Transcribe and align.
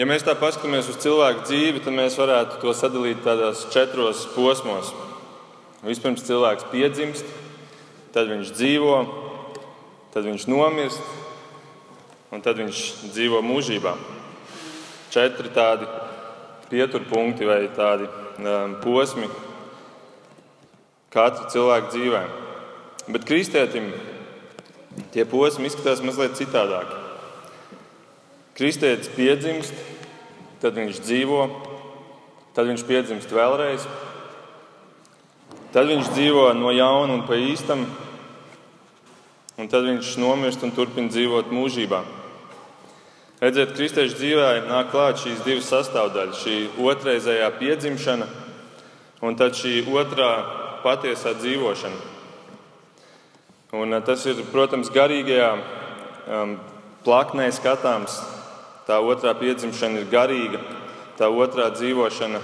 Ja 0.00 0.06
mēs 0.08 0.22
tā 0.24 0.32
paskatāmies 0.32 0.86
uz 0.88 0.96
cilvēku 1.02 1.42
dzīvi, 1.44 1.80
tad 1.84 1.92
mēs 1.92 2.14
varētu 2.16 2.62
to 2.62 2.72
sadalīt 2.72 3.18
tādos 3.20 3.66
četros 3.68 4.22
posmos. 4.32 4.94
Vispirms 5.84 6.24
cilvēks 6.24 6.70
piedzimst, 6.70 7.26
tad 8.14 8.30
viņš 8.30 8.52
dzīvo, 8.56 8.94
tad 10.14 10.24
viņš 10.24 10.46
nomirst, 10.48 11.10
un 12.32 12.40
tad 12.40 12.62
viņš 12.62 12.80
dzīvo 13.10 13.42
mūžībā. 13.44 13.92
Četri 15.12 15.52
tādi 15.52 15.90
pieturpunkti 16.72 17.50
vai 17.50 17.60
tādi 17.76 18.08
um, 18.08 18.78
posmi 18.80 19.28
katra 21.12 21.52
cilvēka 21.52 21.92
dzīvē. 21.92 22.24
Bet 23.12 23.28
kristētim 23.28 23.92
tie 25.12 25.28
posmi 25.28 25.68
izskatās 25.68 26.00
mazliet 26.00 26.40
citādāk. 26.40 26.99
Kristētis 28.58 29.10
piedzimst, 29.14 29.74
tad 30.60 30.76
viņš 30.76 31.00
dzīvo, 31.04 31.40
tad 32.56 32.68
viņš 32.68 32.84
piedzimst 32.88 33.32
vēlreiz, 33.32 33.86
tad 35.74 35.88
viņš 35.90 36.12
dzīvo 36.14 36.48
no 36.58 36.72
jauna 36.74 37.18
un 37.18 37.26
pa 37.28 37.38
īstam, 37.38 37.86
un 39.60 39.70
tad 39.70 39.86
viņš 39.86 40.16
nomirst 40.20 40.64
un 40.66 40.74
turpina 40.76 41.12
dzīvot 41.12 41.52
mūžībā. 41.54 42.02
Redziet, 43.40 43.72
kristiešu 43.72 44.18
dzīvē 44.18 44.48
nāk 44.68 44.90
klāt 44.92 45.22
šīs 45.22 45.40
divas 45.46 45.70
sastāvdaļas- 45.72 46.40
šī 46.44 46.56
otrreizējā 46.76 47.48
piedzimšana 47.56 48.26
un 49.22 49.36
tad 49.36 49.56
šī 49.56 49.84
otrā 49.88 50.30
patiesā 50.84 51.34
dzīvošana. 51.36 52.00
Un 53.72 53.94
eh, 53.94 54.02
tas 54.02 54.24
ir, 54.26 54.40
protams, 54.50 54.90
garīgajā 54.90 55.50
um, 55.54 56.56
plaknē 57.04 57.50
skatāms. 57.54 58.16
Tā 58.90 58.96
otrā 58.98 59.36
piedzimšana 59.38 60.00
ir 60.00 60.08
garīga, 60.10 60.58
tā 61.14 61.28
otrā 61.30 61.68
dzīvošana 61.70 62.40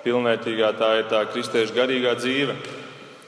pilnvērtīgā 0.00 0.70
tā 0.78 0.88
ir 1.02 1.10
tā 1.10 1.18
kristiešu 1.28 1.74
garīgā 1.76 2.14
dzīve. 2.16 2.54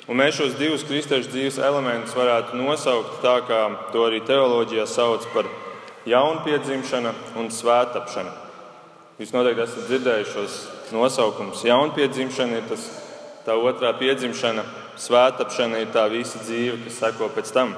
Un 0.09 0.17
mēs 0.17 0.39
šos 0.39 0.55
divus 0.57 0.87
kristiešu 0.89 1.29
dzīves 1.29 1.59
elementus 1.61 2.17
varētu 2.17 2.57
nosaukt 2.57 3.19
tā, 3.21 3.35
kā 3.45 3.59
to 3.93 4.07
arī 4.07 4.23
teoloģijā 4.25 4.87
sauc 4.89 5.27
par 5.35 5.51
jaunpiedzimšana 6.09 7.13
un 7.37 7.51
svētapšana. 7.53 8.33
Jūs 9.21 9.35
noteikti 9.37 9.67
esat 9.67 9.85
dzirdējuši 9.91 10.33
šos 10.33 10.57
nosaukumus. 10.97 11.67
Jaunpiedzimšana 11.69 12.63
ir 12.63 12.65
tas, 12.73 12.87
tā 13.45 13.59
otrā 13.61 13.93
piedzimšana, 14.01 14.65
svētapšana 15.05 15.85
ir 15.85 15.93
tā 15.93 16.09
visa 16.17 16.41
dzīve, 16.41 16.81
kas 16.87 16.97
seko 17.05 17.29
pēc 17.37 17.53
tam. 17.53 17.77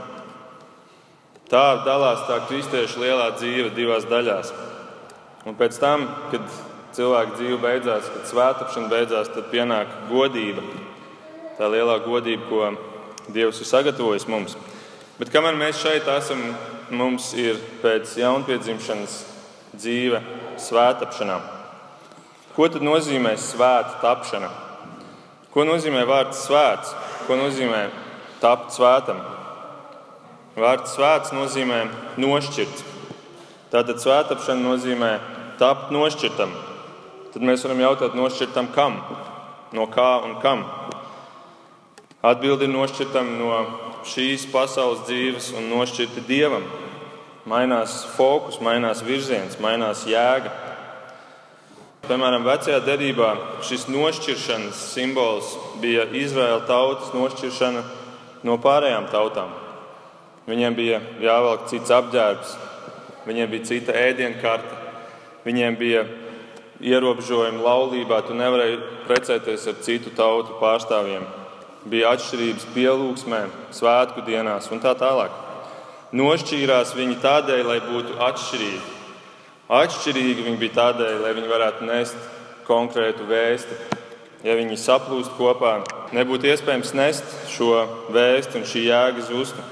Tā 1.51 1.67
dalās 1.83 2.23
tā 2.31 2.39
kristiešu 2.47 3.03
lielā 3.03 3.33
dzīve 3.35 3.75
divās 3.75 4.07
daļās. 4.07 4.55
Un 5.47 5.55
pēc 5.55 5.77
tam, 5.79 6.09
kad 6.33 6.43
cilvēka 6.97 7.37
dzīve 7.37 7.61
beidzās, 7.63 8.09
kad 8.11 8.27
svētapšana 8.27 8.91
beidzās, 8.91 9.31
tad 9.31 9.47
pienāk 9.53 9.93
godība 10.11 10.65
tā 11.57 11.69
lielā 11.73 12.01
godība, 12.05 12.49
ko 12.51 13.33
Dievs 13.33 13.59
ir 13.59 13.67
sagatavojis 13.67 14.29
mums. 14.31 14.55
Bet 15.19 15.33
kamēr 15.35 15.57
mēs 15.59 15.81
šeit 15.81 16.07
esam, 16.13 16.43
mums 16.95 17.33
ir 17.35 17.59
pēc 17.83 18.13
jaunpiedzimšanas 18.21 19.17
dzīve 19.75 20.21
svētapšanā. 20.63 21.39
Ko 22.55 22.69
tad 22.71 22.85
nozīmē 22.87 23.35
svēta 23.41 23.99
tapšana? 24.05 24.51
Ko 25.51 25.65
nozīmē 25.67 26.05
vārds 26.07 26.45
svēts? 26.47 26.93
Ko 27.27 27.39
nozīmē 27.41 27.87
tapt 28.43 28.77
svētam? 28.77 29.19
Vārds 30.57 30.95
svēts 30.95 31.35
nozīmē 31.37 31.83
nošķirts. 32.23 32.85
Tātad 33.73 33.99
svētapšana 34.01 34.63
nozīmē 34.63 35.11
tapt 35.61 35.93
nošķirtam. 35.95 36.53
Tad 37.35 37.45
mēs 37.45 37.65
varam 37.67 37.83
jautāt, 37.83 38.15
nošķirtam 38.17 38.71
kam? 38.75 39.01
No 39.77 39.89
kā 39.93 40.11
un 40.25 40.39
kam? 40.41 40.65
Atbildi 42.25 42.65
ir 42.67 42.73
nošķirtam 42.73 43.35
no 43.39 43.59
šīs 44.09 44.47
pasaules 44.53 45.05
dzīves 45.09 45.51
un 45.59 45.69
nošķirti 45.73 46.25
dievam. 46.29 46.65
Mainās 47.47 48.01
fokus, 48.17 48.57
mainās 48.65 49.03
virziens, 49.07 49.59
mainās 49.63 50.07
jēga. 50.09 50.51
Piemēram, 52.07 52.47
vecajā 52.47 52.81
derībā 52.87 53.33
šis 53.67 53.89
nošķiršanas 53.91 54.81
simbols 54.95 55.53
bija 55.83 56.07
Izraēla 56.15 56.63
tautas 56.69 57.13
nošķiršana 57.15 57.83
no 58.47 58.57
pārējām 58.63 59.11
tautām. 59.11 59.51
Viņiem 60.47 60.77
bija 60.79 61.01
jāvelk 61.23 61.67
cits 61.71 61.91
apģērbs, 61.91 62.53
viņiem 63.27 63.51
bija 63.51 63.69
cita 63.73 63.97
ēdienkarte, 63.99 64.86
viņiem 65.47 65.79
bija 65.79 66.05
ierobežojumi 66.83 67.63
laulībā, 67.65 68.21
tu 68.27 68.37
nevarēji 68.37 68.83
precēties 69.07 69.67
ar 69.71 69.83
citu 69.87 70.13
tautu 70.17 70.59
pārstāvjiem 70.61 71.25
bija 71.87 72.13
atšķirības 72.17 72.67
pielūgsmē, 72.75 73.43
svētku 73.75 74.25
dienās 74.27 74.69
un 74.75 74.83
tā 74.83 74.93
tālāk. 74.99 75.35
Nošķīrās 76.17 76.95
viņi 76.97 77.19
tādēļ, 77.23 77.63
lai 77.67 77.79
būtu 77.85 78.17
atšķirīgi. 78.27 78.83
Atšķirīgi 79.77 80.47
viņi 80.47 80.61
bija 80.61 80.77
tādēļ, 80.81 81.17
lai 81.23 81.33
viņi 81.37 81.51
varētu 81.51 81.87
nest 81.89 82.29
konkrētu 82.67 83.27
vēstu. 83.31 83.79
Ja 84.47 84.55
viņi 84.59 84.79
saplūst 84.79 85.35
kopā, 85.39 85.81
nebūtu 86.15 86.51
iespējams 86.53 86.95
nest 86.95 87.27
šo 87.51 87.73
vēstu 88.15 88.61
un 88.61 88.69
šī 88.69 88.87
jēga 88.87 89.27
zustu. 89.27 89.63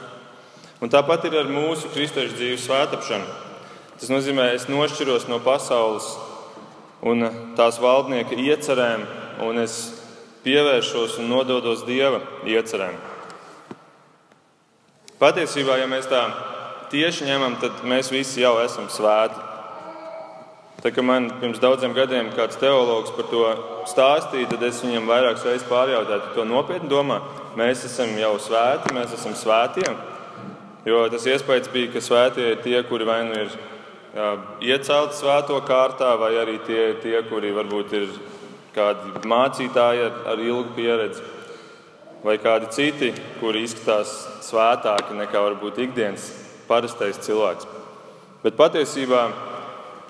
Un 0.83 0.91
tāpat 0.91 1.29
ir 1.29 1.39
ar 1.45 1.51
mūsu 1.51 1.91
kristiešu 1.95 2.35
dzīves 2.39 2.67
svētāpšanu. 2.67 3.44
Tas 4.05 4.11
nozīmē, 4.13 4.51
es 4.53 4.67
nošķiros 4.69 5.23
no 5.31 5.39
pasaules 5.41 6.05
un 7.09 7.25
tās 7.57 7.79
valdnieka 7.81 8.37
iecerēm, 8.37 9.07
un 9.41 9.63
es 9.63 9.79
pievēršos 10.45 11.15
un 11.23 11.31
nododos 11.33 11.87
Dieva 11.89 12.21
iecerēm. 12.45 12.99
Patiesībā, 15.25 15.79
ja 15.81 15.89
mēs 15.89 16.13
tā 16.13 16.21
tieši 16.93 17.31
ņemam, 17.31 17.57
tad 17.65 17.81
mēs 17.89 18.13
visi 18.13 18.45
jau 18.45 18.59
esam 18.67 18.93
svēti. 18.93 19.41
Tā 20.85 20.93
kā 20.93 21.01
man 21.01 21.33
pirms 21.41 21.65
daudziem 21.65 21.97
gadiem 21.97 22.29
kāds 22.37 22.61
teologs 22.61 23.17
par 23.17 23.33
to 23.33 23.49
stāstīja, 23.89 24.53
tad 24.53 24.69
es 24.69 24.85
viņam 24.85 25.09
vairākas 25.09 25.49
reizes 25.49 25.69
pārjautāju, 25.73 26.35
to 26.37 26.51
nopietni 26.53 26.93
domā. 26.93 27.23
Mēs 27.57 27.89
esam 27.89 28.13
jau 28.21 28.37
svēti, 28.37 28.93
mēs 29.01 29.17
esam 29.17 29.33
svētie. 29.33 29.89
Jo 30.85 31.07
tas 31.09 31.25
iespējas 31.25 31.73
bija, 31.73 31.97
ka 31.97 32.05
svētie 32.05 32.51
ir 32.53 32.67
tie, 32.67 32.83
kuri 32.85 33.09
vai 33.09 33.23
nu 33.25 33.47
ir 33.47 33.63
jā, 34.15 34.31
iecelti 34.63 35.19
svēto 35.19 35.59
kārtā, 35.67 36.15
vai 36.21 36.35
arī 36.41 36.59
tie, 36.67 36.95
tie 37.03 37.21
kuri 37.29 37.53
varbūt 37.55 37.95
ir 37.99 38.13
kādi 38.75 39.27
mācītāji 39.31 40.07
ar, 40.09 40.21
ar 40.35 40.43
ilgu 40.43 40.75
pieredzi, 40.77 41.23
vai 42.25 42.39
kādi 42.43 42.71
citi, 42.75 43.13
kuri 43.41 43.65
izskatās 43.67 44.15
svētāki 44.47 45.17
nekā 45.19 45.43
varbūt 45.49 45.83
ikdienas 45.87 46.31
parastais 46.69 47.21
cilvēks. 47.27 47.69
Bet 48.45 48.57
patiesībā 48.61 49.27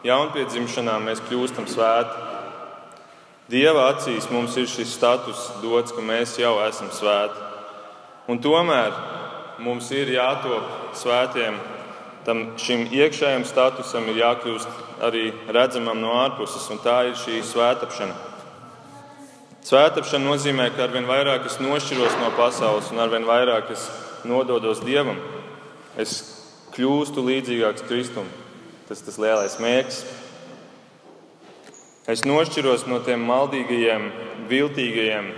jaunpiedzimšanā 0.06 0.98
mēs 1.02 1.22
kļūstam 1.28 1.66
svēti. 1.70 2.30
Dieva 3.50 3.90
acīs 3.92 4.30
mums 4.32 4.56
ir 4.56 4.68
šis 4.70 4.94
status 4.96 5.50
dots, 5.62 5.92
ka 5.92 6.04
mēs 6.04 6.38
jau 6.40 6.54
esam 6.64 6.88
svēti. 6.94 7.40
Un 8.32 8.40
tomēr 8.40 8.94
mums 9.60 9.90
ir 9.92 10.14
jātop 10.14 10.94
svētiem. 10.96 11.58
Tam 12.24 12.54
šim 12.56 12.86
iekšējam 12.88 13.44
statusam 13.44 14.06
ir 14.08 14.22
jākļūst 14.22 15.02
arī 15.04 15.26
redzamam 15.52 16.00
no 16.00 16.14
ārpuses, 16.22 16.64
un 16.72 16.80
tā 16.80 17.02
ir 17.10 17.18
šī 17.20 17.42
svētāpšana. 17.44 18.16
Svētāpšana 19.64 20.24
nozīmē, 20.24 20.70
ka 20.72 20.86
arvien 20.86 21.08
vairāk 21.08 21.46
es 21.48 21.60
nošķiros 21.60 22.16
no 22.20 22.30
pasaules 22.38 22.90
un 22.92 23.00
arvien 23.04 23.24
vairāk 23.28 23.70
es 23.72 23.86
nododos 24.28 24.80
Dievam. 24.84 25.20
Es 26.00 26.18
kļūstu 26.74 27.22
līdzīgāks 27.24 27.84
Kristum. 27.88 28.28
Tas 28.88 29.00
ir 29.00 29.08
tas 29.08 29.20
lielais 29.20 29.56
mērķis. 29.62 30.00
Es 32.12 32.24
nošķiros 32.28 32.84
no 32.84 32.98
tiem 33.00 33.22
maldīgajiem, 33.24 34.10
viltīgajiem, 34.50 35.30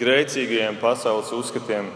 grēcīgajiem 0.00 0.78
pasaules 0.80 1.32
uzskatiem, 1.36 1.90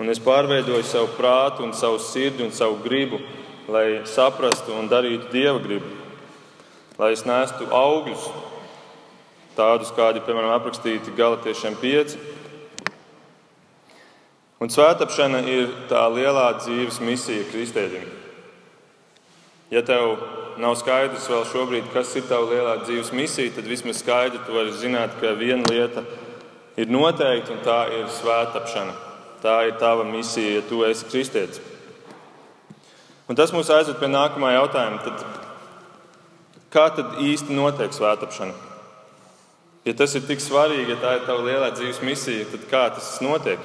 un 0.00 0.08
es 0.08 0.20
pārveidoju 0.24 0.84
savu 0.88 1.10
prātu, 1.18 1.66
un 1.66 1.74
savu 1.76 2.00
sirdi 2.00 2.46
un 2.46 2.54
savu 2.56 2.78
gribu, 2.84 3.20
lai 3.68 4.02
saprastu 4.06 4.74
un 4.78 4.88
darītu 4.90 5.30
Dieva 5.32 5.58
gribu, 5.62 5.88
lai 6.98 7.12
es 7.16 7.24
nestu 7.26 7.66
augļus, 7.74 8.28
tādus, 9.56 9.92
kādi, 9.96 10.22
piemēram, 10.22 10.54
aprakstīti 10.54 11.14
Galatiešiem 11.16 11.78
5. 11.80 12.16
Un 14.62 14.72
svētāpšana 14.72 15.42
ir 15.52 15.72
tā 15.90 16.06
lielā 16.12 16.46
dzīves 16.62 17.00
misija 17.04 17.44
kristēģim. 17.50 18.06
Ja 19.74 19.82
tev 19.84 20.14
nav 20.62 20.76
skaidrs 20.80 21.26
vēl 21.28 21.42
šobrīd, 21.50 21.90
kas 21.92 22.14
ir 22.16 22.24
tava 22.30 22.48
lielā 22.52 22.76
dzīves 22.84 23.10
misija, 23.16 23.52
tad 23.56 23.66
vismaz 23.68 24.00
skaidri 24.00 24.40
tu 24.46 24.54
vari 24.56 24.72
zināt, 24.78 25.18
ka 25.20 25.34
viena 25.36 25.66
lieta 25.68 26.06
ir 26.78 26.92
noteikta, 26.92 27.52
un 27.52 27.64
tā 27.66 27.80
ir 27.98 28.06
svētāpšana. 28.20 28.94
Tā 29.42 29.56
ir 29.68 29.76
tava 29.80 30.06
misija, 30.08 30.60
ja 30.60 30.62
tu 30.64 30.84
esi 30.86 31.08
kristietis. 31.10 31.60
Un 33.26 33.38
tas 33.38 33.50
mūs 33.54 33.70
aizved 33.74 33.98
pie 33.98 34.10
nākamā 34.10 34.52
jautājuma. 34.54 35.00
Tad 35.02 35.24
kā 36.70 36.86
tad 36.94 37.18
īsti 37.24 37.56
notiek 37.56 37.94
svētāpšana? 37.94 38.54
Ja 39.86 39.94
tas 39.94 40.14
ir 40.18 40.24
tik 40.26 40.42
svarīgi, 40.42 40.94
ja 40.94 40.98
tā 41.02 41.16
ir 41.16 41.26
tava 41.26 41.44
lielā 41.46 41.70
dzīves 41.74 42.02
misija, 42.06 42.46
tad 42.50 42.64
kā 42.70 42.86
tas 42.94 43.16
notiek? 43.22 43.62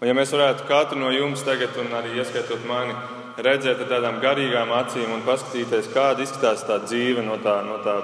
Un 0.00 0.10
ja 0.10 0.12
mēs 0.16 0.34
varētu 0.36 0.66
katru 0.68 1.00
no 1.00 1.08
jums 1.12 1.44
tagad, 1.44 1.76
un 1.80 1.94
arī 1.96 2.18
ieskaitot 2.20 2.64
mani, 2.68 2.92
redzēt 3.40 3.80
ar 3.80 3.88
tādām 3.88 4.20
garīgām 4.20 4.72
acīm 4.76 5.12
un 5.14 5.24
paskatīties, 5.24 5.88
kāda 5.94 6.24
izskatās 6.24 6.64
tā 6.68 6.76
dzīve 6.84 7.24
no 7.24 7.38
tā, 7.40 7.56
no 7.64 7.78
tā 7.84 7.96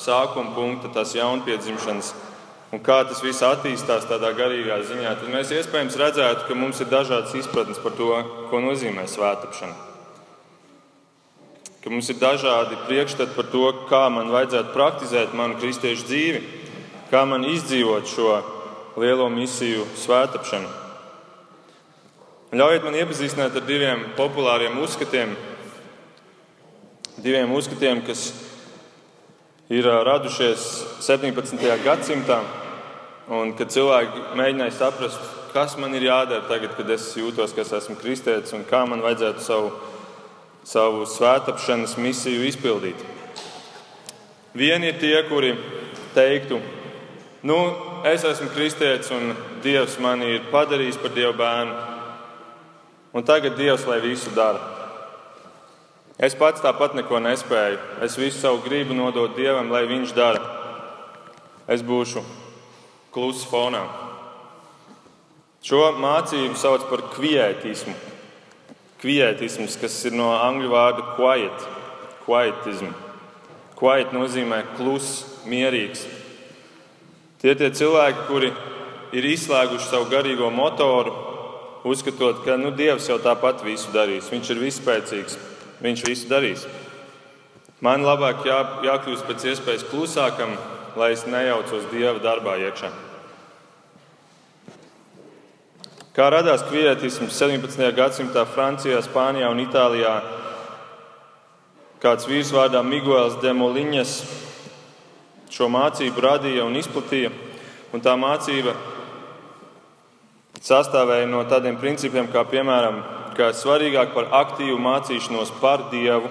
sākuma 0.00 0.54
punkta, 0.56 0.92
tās 0.92 1.12
jaunpiedzimšanas, 1.16 2.14
un 2.74 2.82
kā 2.82 3.00
tas 3.06 3.22
viss 3.22 3.46
attīstās 3.46 4.10
tādā 4.10 4.34
garīgā 4.34 4.82
ziņā, 4.90 5.16
tad 5.22 5.30
mēs 5.30 5.54
iespējams 5.54 5.98
redzētu, 6.02 6.46
ka 6.50 6.58
mums 6.58 6.82
ir 6.82 6.90
dažādas 6.90 7.34
izpratnes 7.38 7.82
par 7.82 7.94
to, 7.98 8.12
ko 8.50 8.62
nozīmē 8.66 9.06
svētāpšana 9.08 9.94
ka 11.84 11.90
mums 11.92 12.08
ir 12.08 12.16
dažādi 12.16 12.78
priekšstati 12.86 13.34
par 13.36 13.44
to, 13.52 13.66
kā 13.90 14.06
man 14.08 14.30
vajadzētu 14.32 14.72
praktizēt 14.72 15.34
manu 15.36 15.58
kristiešu 15.60 16.06
dzīvi, 16.08 16.38
kā 17.10 17.26
man 17.28 17.44
izdzīvot 17.44 18.08
šo 18.08 18.38
lielo 18.96 19.26
misiju 19.28 19.84
svētāpšanu. 20.00 20.70
Ļaujiet 22.56 22.86
man 22.86 22.96
iepazīstināt 23.02 23.58
ar 23.60 23.66
diviem 23.68 24.06
populāriem 24.16 24.80
uzskatiem, 24.80 25.34
diviem 27.20 27.52
uzskatiem, 27.52 28.00
kas 28.08 28.30
ir 29.68 29.84
radušies 30.08 30.64
17. 31.04 31.68
gadsimtā, 31.84 32.40
un 33.32 33.54
kad 33.56 33.72
cilvēki 33.72 34.36
mēģināja 34.36 34.76
saprast, 34.76 35.32
kas 35.54 35.78
man 35.80 35.94
ir 35.94 36.08
jādara 36.10 36.44
tagad, 36.50 36.74
kad 36.76 36.90
es 36.90 37.12
jūtos, 37.16 37.54
ka 37.54 37.62
es 37.62 37.72
esmu 37.72 37.96
kristietis, 38.00 38.52
un 38.56 38.66
kā 38.68 38.82
man 38.88 39.04
vajadzētu 39.04 39.44
savu 39.44 39.74
savu 40.64 41.04
svētāpšanas 41.08 41.98
misiju 42.00 42.44
izpildīt. 42.48 43.00
Vieni 44.56 44.92
ir 44.92 45.00
tie, 45.00 45.16
kuri 45.28 45.52
teiktu, 46.14 46.60
nu, 47.44 47.58
es 48.08 48.24
esmu 48.24 48.50
kristietis 48.54 49.12
un 49.12 49.34
Dievs 49.64 49.98
mani 50.00 50.34
ir 50.36 50.46
padarījis 50.52 51.00
par 51.00 51.12
Dieva 51.14 51.34
bērnu, 51.36 51.74
un 53.16 53.26
tagad 53.26 53.58
Dievs 53.60 53.86
lai 53.88 54.00
visu 54.04 54.32
dara. 54.36 54.72
Es 56.18 56.36
pats 56.38 56.62
tāpat 56.62 56.94
neko 56.94 57.18
nespēju. 57.18 57.78
Es 58.06 58.14
visu 58.14 58.38
savu 58.38 58.60
gribu 58.64 58.94
nodot 58.94 59.34
Dievam, 59.36 59.72
lai 59.74 59.82
Viņš 59.90 60.12
dara. 60.14 60.40
Es 61.66 61.82
būšu 61.82 62.22
kluss 63.14 63.46
fonā. 63.48 63.84
Šo 65.64 65.86
mācību 65.96 66.58
sauc 66.60 66.84
par 66.90 67.06
kvietismu 67.14 67.94
kvietisms, 69.04 69.76
kas 69.76 69.98
ir 70.08 70.14
no 70.16 70.30
angļu 70.32 70.70
vārda 70.72 71.02
quiet, 71.18 71.64
quietism. 72.24 72.94
Quiet 73.76 74.14
nozīmē 74.16 74.62
kluss, 74.78 75.26
mierīgs. 75.44 76.06
Tie 77.42 77.52
ir 77.52 77.58
tie 77.60 77.68
cilvēki, 77.76 78.24
kuri 78.30 78.48
ir 79.12 79.28
izslēguši 79.28 79.90
savu 79.90 80.08
garīgo 80.08 80.48
motoru, 80.54 81.12
uzskatot, 81.84 82.40
ka 82.46 82.56
nu, 82.56 82.72
Dievs 82.72 83.10
jau 83.10 83.18
tāpat 83.20 83.60
visu 83.66 83.92
darīs. 83.92 84.30
Viņš 84.32 84.54
ir 84.54 84.62
vispēcīgs, 84.62 85.36
viņš 85.84 86.06
visu 86.08 86.30
darīs. 86.30 86.64
Man 87.84 88.06
labāk 88.08 88.46
jā, 88.48 88.56
jākļūst 88.88 89.28
pēc 89.28 89.44
iespējas 89.52 89.84
klusākam, 89.90 90.56
lai 90.96 91.12
es 91.14 91.24
nejaucos 91.26 91.88
Dieva 91.90 92.20
darbā 92.22 92.56
iekšā. 92.62 92.90
Kā 96.14 96.28
radās 96.30 96.62
kvietisms 96.68 97.34
17. 97.34 97.88
gadsimtā 97.96 98.44
Francijā, 98.46 99.00
Spānijā 99.02 99.48
un 99.50 99.62
Itālijā? 99.64 100.14
Kāds 101.98 102.28
vīrs 102.30 102.52
vārdā 102.54 102.84
Miguels 102.86 103.40
de 103.42 103.50
Moliņas 103.50 104.12
šo 105.50 105.66
mācību 105.70 106.22
radīja 106.22 106.68
un 106.68 106.78
izplatīja. 106.78 107.32
Un 107.94 108.02
tā 108.02 108.14
mācība 108.18 108.76
sastāvēja 110.62 111.26
no 111.30 111.42
tādiem 111.50 111.76
principiem, 111.82 112.30
kā 112.30 112.46
piemēram, 112.46 113.02
ka 113.34 113.50
svarīgāk 113.54 114.14
par 114.14 114.30
aktīvu 114.44 114.78
mācīšanos 114.82 115.50
par 115.58 115.88
Dievu 115.90 116.30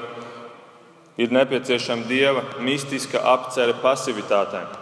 ir 1.18 1.34
nepieciešama 1.34 2.08
Dieva 2.10 2.44
mistiska 2.60 3.22
apcere 3.34 3.76
pasivitātēm. 3.84 4.80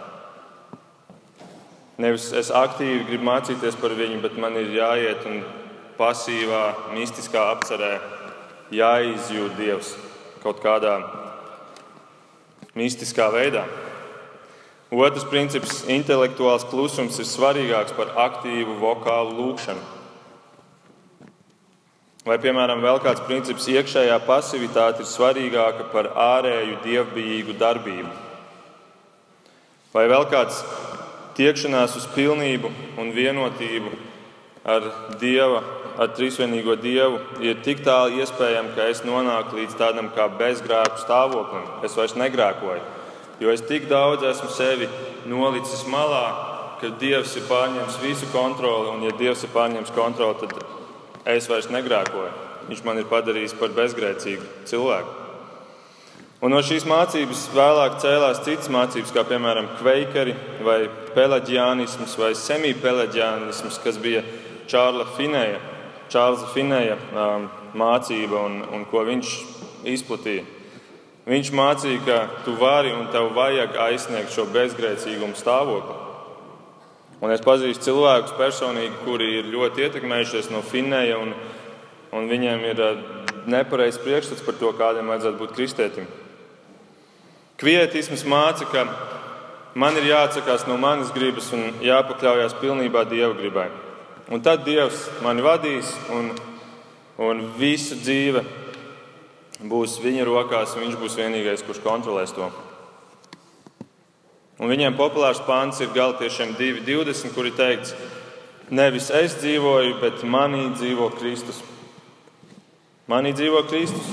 Nevis 2.02 2.30
es 2.34 2.48
aktīvi 2.50 3.04
gribu 3.10 3.28
mācīties 3.28 3.76
par 3.78 3.92
viņu, 3.94 4.22
bet 4.24 4.38
man 4.40 4.56
ir 4.58 4.72
jāiet 4.74 5.26
un 5.28 5.42
pasīvā, 5.98 6.64
mistiskā 6.96 7.44
apcerē 7.52 7.92
jāizjūt 8.72 9.58
Dievs 9.60 9.92
kaut 10.42 10.62
kādā 10.64 10.96
mistiskā 12.74 13.28
veidā. 13.30 13.66
Otrs 14.92 15.24
princips- 15.28 15.84
intelektuāls 15.98 16.64
klusums 16.68 17.18
ir 17.20 17.28
svarīgāks 17.28 17.94
par 17.96 18.12
aktīvu 18.28 18.78
vokālu 18.80 19.36
lūgšanu. 19.38 20.01
Vai, 22.22 22.36
piemēram, 22.38 22.78
vēl 22.78 23.00
kāds 23.02 23.24
princips- 23.26 23.64
iekšējā 23.72 24.20
pasivitāte 24.22 25.02
ir 25.02 25.08
svarīgāka 25.10 25.88
par 25.90 26.06
ārēju 26.14 26.76
dievbijīgu 26.84 27.56
darbību. 27.58 28.10
Vai 29.92 30.04
vēl 30.06 30.28
kāds 30.30 30.62
tiekšanās 31.34 31.96
uz 31.96 32.06
pilnību 32.14 32.70
un 32.98 33.10
vienotību 33.12 33.90
ar 34.64 34.86
Dieva, 35.18 35.64
ar 35.98 36.12
trīsvienīgo 36.14 36.76
Dievu 36.80 37.18
ir 37.42 37.58
tik 37.64 37.82
tālu 37.82 38.22
iespējama, 38.22 38.74
ka 38.76 38.86
es 38.92 39.02
nonāku 39.02 39.58
līdz 39.58 39.74
tādam 39.80 40.10
kā 40.14 40.28
bezgrēku 40.38 41.02
stāvoklim. 41.02 41.66
Es 41.82 41.96
vairs 41.98 42.14
negrēkoju, 42.14 42.80
jo 43.40 43.50
es 43.50 43.60
tik 43.66 43.88
daudz 43.90 44.22
esmu 44.22 44.48
sevi 44.48 44.88
nolicis 45.26 45.82
malā, 45.90 46.78
ka 46.80 46.94
Dievs 47.02 47.34
ir 47.36 47.42
pārņēmis 47.50 47.98
visu 48.00 48.30
kontroli, 48.30 48.94
un 48.94 49.02
ja 49.02 49.10
Dievs 49.18 49.42
ir 49.42 49.50
pārņēmis 49.50 49.90
kontroli, 49.94 50.38
tad 50.38 50.81
es 51.28 51.48
vairs 51.50 51.70
negrēkoju. 51.72 52.30
Viņš 52.68 52.84
man 52.86 53.00
ir 53.00 53.10
padarījis 53.10 53.56
par 53.58 53.74
bezgrēcīgu 53.74 54.46
cilvēku. 54.70 55.18
Un 56.42 56.50
no 56.50 56.58
šīs 56.58 56.82
mācības 56.90 57.44
vēlāk 57.54 58.00
cēlās 58.02 58.40
citas 58.42 58.70
mācības, 58.72 59.12
kā 59.14 59.22
piemēram 59.28 59.68
kveikeri 59.78 60.34
vai 60.66 60.88
pelaģiānisms 61.14 62.16
vai 62.18 62.32
semipelaģiānisms, 62.34 63.78
kas 63.84 64.00
bija 64.02 64.24
Čārla 64.70 65.06
Finēja, 65.14 65.60
Čārlza 66.10 66.48
Finēja 66.50 66.96
um, 66.98 67.46
mācība 67.78 68.42
un, 68.48 68.58
un 68.74 68.82
ko 68.90 69.04
viņš 69.06 69.36
izplatīja. 69.92 70.42
Viņš 71.30 71.52
mācīja, 71.54 72.00
ka 72.02 72.18
tu 72.42 72.56
vari 72.58 72.90
un 72.90 73.06
tev 73.14 73.30
vajag 73.36 73.78
aizsniegt 73.84 74.34
šo 74.34 74.48
bezgrēcīgumu 74.50 75.38
stāvokli. 75.38 76.01
Un 77.22 77.30
es 77.30 77.42
pazīstu 77.44 77.86
cilvēkus 77.86 78.34
personīgi, 78.34 78.96
kuri 79.04 79.28
ir 79.38 79.50
ļoti 79.52 79.84
ietekmējušies 79.86 80.48
no 80.50 80.62
Finēja, 80.66 81.20
un, 81.22 81.30
un 82.18 82.26
viņiem 82.30 82.64
ir 82.66 82.82
uh, 82.82 83.04
nepareizs 83.46 84.00
priekšstats 84.02 84.42
par 84.42 84.58
to, 84.58 84.72
kādam 84.74 85.12
vajadzētu 85.12 85.38
būt 85.38 85.54
kristētim. 85.54 86.08
Kvietisms 87.62 88.24
māca, 88.26 88.66
ka 88.66 88.82
man 89.78 89.94
ir 90.00 90.08
jāatsakās 90.10 90.66
no 90.66 90.74
manas 90.82 91.12
gribas 91.14 91.52
un 91.54 91.78
jāpakļaujas 91.84 92.58
pilnībā 92.58 93.04
Dieva 93.06 93.36
gribai. 93.38 93.68
Un 94.32 94.42
tad 94.42 94.66
Dievs 94.66 95.06
mani 95.22 95.46
vadīs, 95.46 95.94
un, 96.10 96.32
un 97.22 97.46
visa 97.54 97.94
dzīve 98.02 98.42
būs 99.62 100.00
viņa 100.02 100.26
rokās, 100.26 100.74
un 100.74 100.88
viņš 100.88 100.98
būs 100.98 101.18
vienīgais, 101.22 101.62
kurš 101.66 101.84
kontrolēs 101.86 102.34
to. 102.34 102.50
Un 104.62 104.70
viņiem 104.70 104.94
populārs 104.94 105.40
pāns 105.42 105.80
ir 105.82 105.90
Galtiešiem 105.90 106.52
2.20, 106.54 107.32
kur 107.34 107.48
ir 107.48 107.54
teikts, 107.58 107.96
nevis 108.70 109.08
es 109.10 109.34
dzīvoju, 109.40 109.96
bet 109.98 110.22
manī 110.22 110.68
dzīvo 110.76 111.08
Kristus. 111.16 111.58
Manī 113.10 113.32
dzīvo 113.34 113.64
Kristus. 113.66 114.12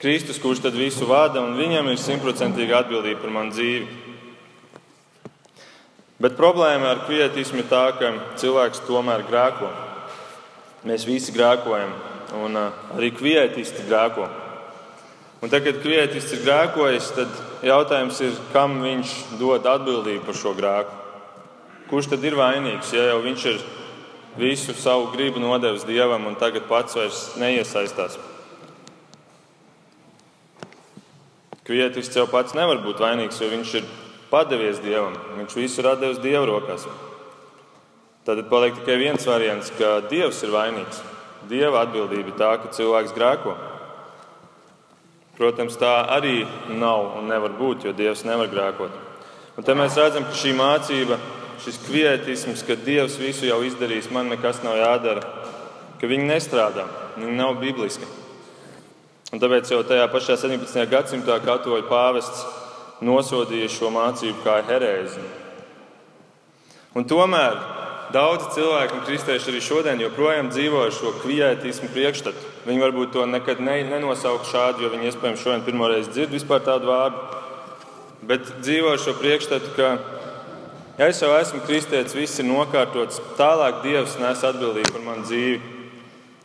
Kristus, 0.00 0.38
kurš 0.38 0.62
tad 0.62 0.78
visu 0.78 1.08
vada, 1.10 1.42
un 1.42 1.58
viņam 1.58 1.90
ir 1.90 1.98
simtprocentīga 1.98 2.84
atbildība 2.84 3.18
par 3.24 3.34
manu 3.34 3.50
dzīvi. 3.56 3.88
Bet 6.22 6.38
problēma 6.38 6.92
ar 6.92 7.02
kvietismu 7.08 7.64
ir 7.64 7.68
tā, 7.68 7.82
ka 7.98 8.12
cilvēks 8.38 8.84
tomēr 8.86 9.26
grēko. 9.26 9.72
Mēs 10.86 11.02
visi 11.08 11.34
grēkojam, 11.34 11.90
un 12.44 12.62
arī 12.62 13.10
kvietisti 13.18 13.88
grēko. 13.90 14.30
Un 15.40 15.48
tad, 15.48 15.64
kad 15.64 15.78
kvietists 15.80 16.34
ir 16.36 16.42
grēkojis, 16.44 17.12
tad 17.16 17.36
jautājums 17.64 18.18
ir, 18.20 18.34
kam 18.52 18.80
viņš 18.84 19.14
dod 19.40 19.64
atbildību 19.64 20.26
par 20.26 20.36
šo 20.36 20.52
grēku. 20.58 20.98
Kurš 21.88 22.10
tad 22.12 22.24
ir 22.28 22.36
vainīgs, 22.36 22.92
ja 22.92 23.06
jau 23.08 23.22
viņš 23.24 23.46
ir 23.50 23.62
visu 24.38 24.76
savu 24.76 25.08
gribu 25.14 25.40
nodevis 25.42 25.86
dievam 25.88 26.28
un 26.28 26.36
tagad 26.38 26.68
pats 26.68 26.98
vairs 26.98 27.22
neiesaistās? 27.40 28.18
Kvietists 31.70 32.16
jau 32.18 32.26
pats 32.26 32.52
nevar 32.58 32.80
būt 32.82 32.98
vainīgs, 32.98 33.40
jo 33.40 33.46
viņš 33.46 33.72
ir 33.78 33.84
padevies 34.30 34.80
Dievam. 34.82 35.14
Viņš 35.36 35.54
visu 35.54 35.82
ir 35.82 35.88
devis 36.00 36.18
Dieva 36.18 36.42
rokās. 36.48 36.86
Tad 38.26 38.40
paliek 38.50 38.74
tikai 38.78 38.96
viens 38.98 39.26
variants, 39.26 39.70
ka 39.78 40.00
Dievs 40.10 40.40
ir 40.42 40.50
vainīgs. 40.54 40.98
Dieva 41.50 41.84
atbildība 41.84 42.32
ir 42.32 42.38
tā, 42.38 42.50
ka 42.58 42.72
cilvēks 42.74 43.14
grēko. 43.14 43.54
Protams, 45.40 45.78
tā 45.80 46.02
arī 46.12 46.42
nav 46.68 47.14
un 47.16 47.30
nevar 47.30 47.54
būt, 47.56 47.86
jo 47.86 47.94
Dievs 47.96 48.26
nevar 48.28 48.50
grēkot. 48.52 48.92
Un 49.56 49.64
te 49.64 49.72
mēs 49.72 49.96
redzam, 49.96 50.26
ka 50.28 50.36
šī 50.36 50.52
mācība, 50.58 51.16
šis 51.64 51.78
kvietisms, 51.86 52.64
ka 52.68 52.76
Dievs 52.76 53.16
visu 53.16 53.48
jau 53.48 53.62
izdarījis, 53.64 54.10
man 54.12 54.28
nekas 54.28 54.60
nav 54.60 54.76
jādara, 54.76 55.24
ka 55.96 56.10
viņi 56.10 56.28
nestrādā, 56.28 56.84
viņi 57.16 57.38
nav 57.38 57.56
bibliski. 57.62 58.04
Un 59.32 59.40
tāpēc 59.40 59.72
jau 59.72 59.80
tajā 59.86 60.04
pašā 60.12 60.36
17. 60.42 60.84
gadsimtā 60.92 61.38
katoļu 61.40 61.88
pāvests 61.88 62.44
nosodīja 63.00 63.72
šo 63.72 63.88
mācību 63.96 64.44
kā 64.44 64.60
herēzi. 64.68 65.24
Un 67.00 67.08
tomēr 67.08 67.56
Daudzi 68.10 68.48
cilvēki 68.56 68.96
un 68.96 69.02
kristieši 69.06 69.52
arī 69.52 69.60
šodien 69.62 70.00
joprojām 70.02 70.48
dzīvo 70.50 70.80
ar 70.82 70.94
šo 70.94 71.12
kvietismu 71.20 71.90
priekšstatu. 71.94 72.48
Viņi 72.66 72.82
varbūt 72.82 73.12
to 73.14 73.26
nekad 73.28 73.60
ne, 73.62 73.76
nenosaukt 73.86 74.48
šādu, 74.50 74.82
jo 74.82 74.90
viņi 74.90 75.10
iespējams 75.10 75.44
šodien 75.44 75.62
pirmoreiz 75.66 76.08
dzird 76.10 76.34
vispār 76.34 76.64
tādu 76.66 76.90
vārdu. 76.90 77.20
Bet 78.26 78.50
dzīvo 78.64 78.96
ar 78.96 79.00
šo 79.00 79.14
priekšstatu, 79.20 79.70
ka 79.76 79.92
ja 80.98 81.06
es 81.06 81.22
jau 81.22 81.30
esmu 81.38 81.62
kristietis, 81.68 82.16
viss 82.18 82.42
ir 82.42 82.48
nokārtots, 82.50 83.22
tālāk 83.38 83.84
Dievs 83.86 84.18
nes 84.18 84.42
atbildību 84.50 84.90
par 84.96 85.06
manu 85.06 85.28
dzīvi. 85.28 85.60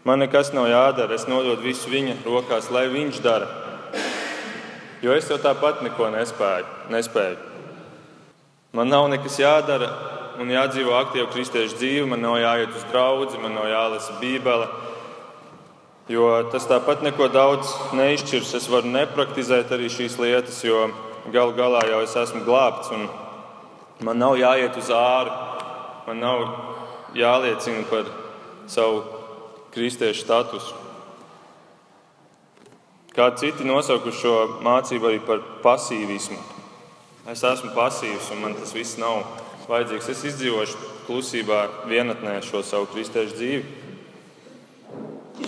Man 0.05 0.21
nekas 0.21 0.53
nav 0.53 0.69
jādara, 0.69 1.17
es 1.17 1.25
nododu 1.25 1.65
visu 1.65 1.89
viņa 1.89 2.19
rokās, 2.27 2.69
lai 2.69 2.85
viņš 2.93 3.23
dara. 3.25 3.49
Jo 5.01 5.17
es 5.17 5.25
jau 5.29 5.41
tāpat 5.41 5.81
neko 5.81 6.11
nespēju. 6.13 6.69
nespēju. 6.93 7.37
Man 8.75 8.89
nav 8.93 9.09
nekas 9.09 9.39
jādara, 9.39 9.89
un 10.41 10.51
jādzīvo 10.51 10.93
aktīvu 10.97 11.29
kristiešu 11.33 11.77
dzīvi, 11.79 12.05
man 12.09 12.23
nav 12.23 12.37
jāiet 12.41 12.75
uz 12.75 12.83
draugu, 12.91 13.39
man 13.41 13.55
nav 13.57 13.67
jālasa 13.69 14.17
Bībele. 14.21 14.67
Jo 16.11 16.27
tas 16.53 16.67
tāpat 16.69 17.01
neko 17.01 17.27
daudz 17.33 17.71
neizšķirs. 17.97 18.53
Es 18.59 18.67
varu 18.69 18.91
nepraktizēt 18.93 19.71
arī 19.73 19.89
šīs 19.89 20.19
lietas, 20.21 20.59
jo 20.65 20.85
galu 21.33 21.55
galā 21.57 21.81
jau 21.89 22.03
es 22.05 22.13
esmu 22.21 22.43
glābts. 22.45 22.91
Man 24.05 24.19
nav 24.21 24.35
jāiet 24.37 24.77
uz 24.77 24.91
āru, 24.93 25.33
man 26.05 26.21
nav 26.21 26.43
jāliecina 27.17 27.87
par 27.89 28.11
savu 28.69 29.01
kristiešu 29.73 30.25
statusu. 30.25 30.75
Kā 33.15 33.29
citi 33.39 33.63
nosaukuši 33.63 34.19
šo 34.19 34.35
mācību 34.65 35.09
arī 35.09 35.23
par 35.23 35.41
pasīvismu. 35.63 36.37
Es 37.31 37.41
esmu 37.47 37.71
pasīvs 37.73 38.29
un 38.35 38.43
man 38.43 38.57
tas 38.59 38.75
viss 38.75 38.99
nav 39.01 39.23
vajadzīgs. 39.69 40.11
Es 40.11 40.23
izdzīvošu 40.31 40.93
klusībā, 41.07 41.61
vienatnē 41.89 42.37
šo 42.45 42.63
savu 42.65 42.87
kristiešu 42.93 43.35
dzīvi. 43.37 43.63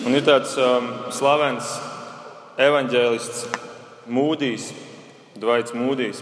Un 0.05 0.17
ir 0.17 0.25
tāds 0.27 0.53
um, 0.59 0.89
slavens 1.15 1.69
evanģēlists 2.59 3.45
Mūdijs, 4.11 4.71
Dvaits 5.37 5.73
Mūdijs, 5.75 6.21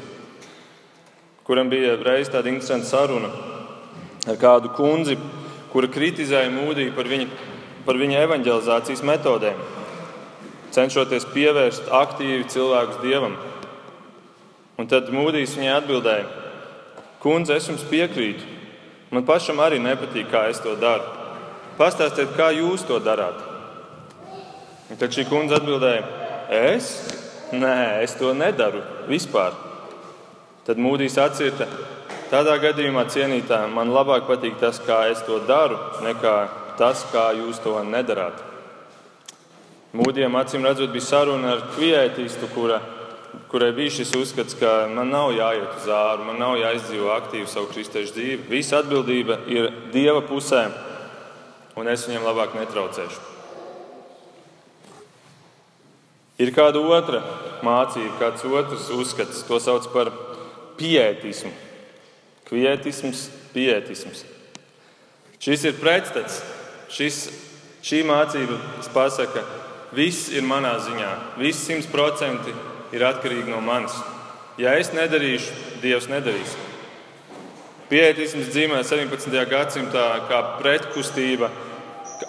kuram 1.46 1.70
bija 1.72 1.96
reiz 2.02 2.30
tāda 2.34 2.52
interesanta 2.52 2.90
saruna 2.90 3.30
ar 4.25 4.40
kādu 4.42 4.72
kundzi, 4.75 5.18
kura 5.74 5.90
kritizēja 5.92 6.50
Mūdiju 6.54 6.96
par 6.98 7.10
viņa, 7.10 7.28
par 7.86 8.00
viņa 8.02 8.24
evanģelizācijas 8.25 9.04
metodēm, 9.06 9.60
cenšoties 10.75 11.28
pievērst 11.34 11.92
aktīvi 11.94 12.48
cilvēkus 12.52 13.02
dievam. 13.04 13.38
Un 14.82 14.90
tad 14.92 15.12
Mūdijs 15.14 15.56
viņai 15.60 15.78
atbildēja, 15.78 16.45
Kundze, 17.25 17.58
es 17.58 17.65
jums 17.65 17.82
piekrītu. 17.89 18.46
Man 19.10 19.25
pašam 19.25 19.58
arī 19.63 19.79
nepatīk, 19.82 20.27
kā 20.29 20.44
es 20.51 20.60
to 20.62 20.75
daru. 20.77 21.08
Pastāstiet, 21.79 22.36
kā 22.38 22.51
jūs 22.53 22.86
to 22.86 23.00
darāt. 23.01 23.39
Un 24.94 25.00
tad 25.01 25.10
šī 25.15 25.25
kundze 25.25 25.58
atbildēja, 25.58 26.03
es? 26.53 26.91
Nē, 27.55 28.03
es 28.05 28.13
to 28.20 28.29
nedaru 28.38 28.84
vispār. 29.10 29.58
Tad 30.67 30.77
mūdīs 30.82 31.17
atcirta. 31.22 31.65
Tādā 32.29 32.60
gadījumā, 32.62 33.08
cienītā, 33.10 33.63
man 33.74 33.94
labāk 33.94 34.29
patīk 34.29 34.60
tas, 34.62 34.77
kā 34.86 35.08
es 35.10 35.25
to 35.25 35.39
daru, 35.50 35.77
nekā 36.05 36.36
tas, 36.77 37.03
kā 37.10 37.32
jūs 37.38 37.62
to 37.65 37.74
nedarāt. 37.86 38.41
Mūdiem 39.96 40.38
acīm 40.38 40.65
redzot, 40.65 40.94
bija 40.94 41.10
saruna 41.10 41.55
ar 41.55 41.67
kvietistu, 41.74 42.50
kura 42.53 42.82
kurai 43.51 43.72
bija 43.75 43.94
šis 43.98 44.12
uzskats, 44.18 44.56
ka 44.60 44.88
man 44.92 45.10
nav 45.13 45.32
jāiet 45.36 45.77
uz 45.80 45.88
āru, 45.92 46.25
man 46.27 46.39
nav 46.42 46.58
jāizdzīvo 46.60 47.13
aktīvi 47.15 47.48
savu 47.50 47.70
kristiešu 47.72 48.15
dzīvi. 48.15 48.42
Visa 48.50 48.82
atbildība 48.82 49.39
ir 49.51 49.70
Dieva 49.94 50.22
pusē, 50.25 50.65
un 51.80 51.89
es 51.92 52.04
viņam 52.08 52.27
labāk 52.27 52.58
netraucēšu. 52.60 53.24
Ir 56.44 56.51
kāda 56.51 56.82
otra 56.84 57.22
mācība, 57.63 58.18
kāds 58.20 58.44
otrs 58.44 58.89
uzskats, 58.92 59.44
to 59.48 59.60
sauc 59.63 59.88
par 59.94 60.12
pietismu. 60.80 61.54
Kvietisms, 62.46 63.30
pietisms. 63.56 64.25
Šis 65.39 65.63
ir 65.70 65.80
pretstats. 65.80 66.42
Šis, 66.92 67.24
šī 67.86 68.04
mācība 68.06 68.60
pasaka, 68.94 69.42
viss 69.96 70.30
ir 70.36 70.46
manā 70.46 70.75
ziņā, 70.84 71.12
viss 71.39 71.65
simt 71.65 71.88
procenti 71.92 72.54
ir 72.94 73.06
atkarīgi 73.08 73.50
no 73.50 73.62
manis. 73.63 73.96
Ja 74.62 74.75
es 74.80 74.94
nedarīšu, 74.96 75.63
Dievs 75.82 76.08
nedarīs. 76.12 76.56
Pietisms 77.89 78.48
dzīvē 78.50 78.80
17. 78.82 79.34
gadsimtā 79.50 80.06
kā 80.30 80.39
pretkustība 80.62 81.51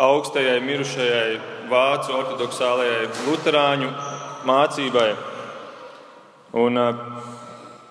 augstajai 0.02 0.58
mirušajai 0.60 1.38
vācu 1.70 2.16
ortodoksālajai 2.18 3.06
luterāņu 3.28 3.88
mācībai. 4.48 5.08
Un 6.56 6.80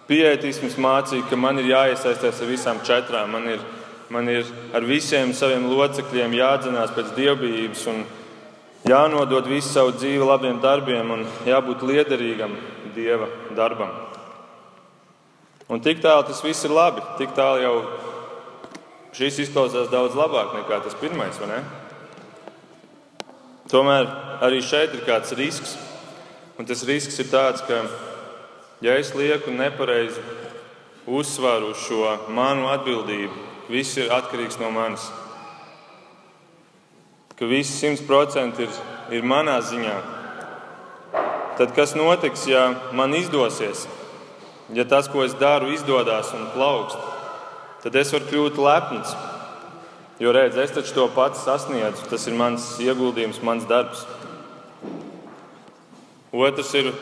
pietisms 0.09 0.77
mācīja, 0.81 1.25
ka 1.29 1.39
man 1.39 1.59
ir 1.61 1.71
jāiesaistās 1.71 2.41
ar 2.41 2.51
visām 2.51 2.83
četrām. 2.85 3.33
Man 3.33 3.49
ir, 3.55 3.63
man 4.13 4.29
ir 4.29 4.45
ar 4.75 4.85
visiem 4.85 5.33
saviem 5.33 5.65
locekļiem 5.71 6.37
jādzenās 6.37 6.93
pēc 6.95 7.15
dievbijības 7.17 7.87
un 7.93 8.05
jānodod 8.85 9.47
visu 9.49 9.71
savu 9.71 9.95
dzīvi 9.97 10.25
labiem 10.25 10.59
darbiem 10.61 11.13
un 11.17 11.23
jābūt 11.47 11.85
liederīgam 11.85 12.53
Dieva 12.95 13.27
darbam. 13.57 13.91
Un 15.67 15.81
tik 15.81 15.99
tālu 16.03 16.23
tas 16.27 16.43
viss 16.45 16.63
ir 16.63 16.71
labi. 16.71 17.01
Tik 17.19 17.33
tālu 17.35 17.63
jau 17.63 17.73
šis 19.17 19.41
izklausās 19.47 19.89
daudz 19.91 20.15
labāk 20.15 20.53
nekā 20.55 20.79
tas 20.85 20.95
pirmais? 21.01 21.41
Tomēr 23.71 24.07
arī 24.45 24.61
šeit 24.61 24.93
ir 24.93 25.03
kāds 25.07 25.33
risks. 25.35 25.75
Un 26.55 26.69
tas 26.69 26.85
risks 26.87 27.17
ir 27.19 27.27
tāds, 27.27 27.65
ka, 27.67 27.81
ja 28.85 28.95
es 28.95 29.11
lieku 29.17 29.51
nepareizi 29.51 30.21
uzsvaru 31.05 31.73
uz 31.73 31.81
šo 31.83 32.13
manu 32.31 32.69
atbildību, 32.71 33.33
viss 33.67 33.97
ir 33.99 34.13
atkarīgs 34.13 34.61
no 34.61 34.71
manis 34.71 35.09
ka 37.35 37.45
viss 37.45 37.79
simt 37.79 38.05
procenti 38.07 38.63
ir, 38.63 38.75
ir 39.11 39.25
manā 39.27 39.57
ziņā, 39.59 39.95
tad 41.59 41.73
kas 41.75 41.95
notiks, 41.95 42.45
ja 42.47 42.69
man 42.95 43.15
izdosies? 43.15 43.85
Ja 44.73 44.85
tas, 44.87 45.09
ko 45.11 45.23
es 45.25 45.35
daru, 45.37 45.69
izdodas 45.75 46.31
un 46.33 46.47
plaukst, 46.53 46.97
tad 47.83 47.97
es 47.99 48.13
varu 48.15 48.29
kļūt 48.31 48.61
lepns. 48.65 49.11
Jo 50.19 50.31
redz, 50.31 50.55
es 50.57 50.71
taču 50.71 50.93
to 50.95 51.09
pats 51.11 51.43
sasniedzu, 51.43 52.07
tas 52.09 52.23
ir 52.29 52.37
mans 52.39 52.69
ieguldījums, 52.79 53.41
mans 53.43 53.67
darbs. 53.67 54.05
Otrs 56.31 56.71
ir, 56.79 56.93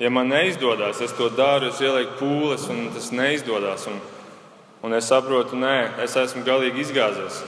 ja 0.00 0.08
man 0.10 0.32
neizdodas, 0.32 1.02
es 1.04 1.12
to 1.16 1.28
daru, 1.36 1.68
es 1.68 1.82
ielieku 1.84 2.16
pūles, 2.22 2.64
un 2.72 2.88
tas 2.96 3.12
neizdodas. 3.12 3.84
Un, 3.92 4.00
un 4.88 4.96
es 4.96 5.12
saprotu, 5.12 5.60
nē, 5.60 6.00
es 6.04 6.16
esmu 6.16 6.46
galīgi 6.48 6.80
izgāzies 6.88 7.44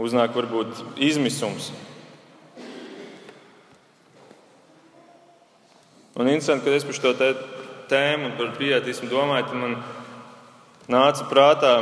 uznāk 0.00 0.32
varbūt 0.36 1.00
izmisums. 1.02 1.72
Un 6.12 6.28
interesanti, 6.28 6.64
kad 6.64 6.76
es 6.76 6.84
par 6.84 6.96
šo 6.96 7.12
tēmu 7.88 8.34
par 8.36 8.54
pietismu 8.58 9.08
domāju, 9.10 9.48
tad 9.48 9.60
man 9.60 9.76
nāca 10.92 11.26
prātā 11.28 11.74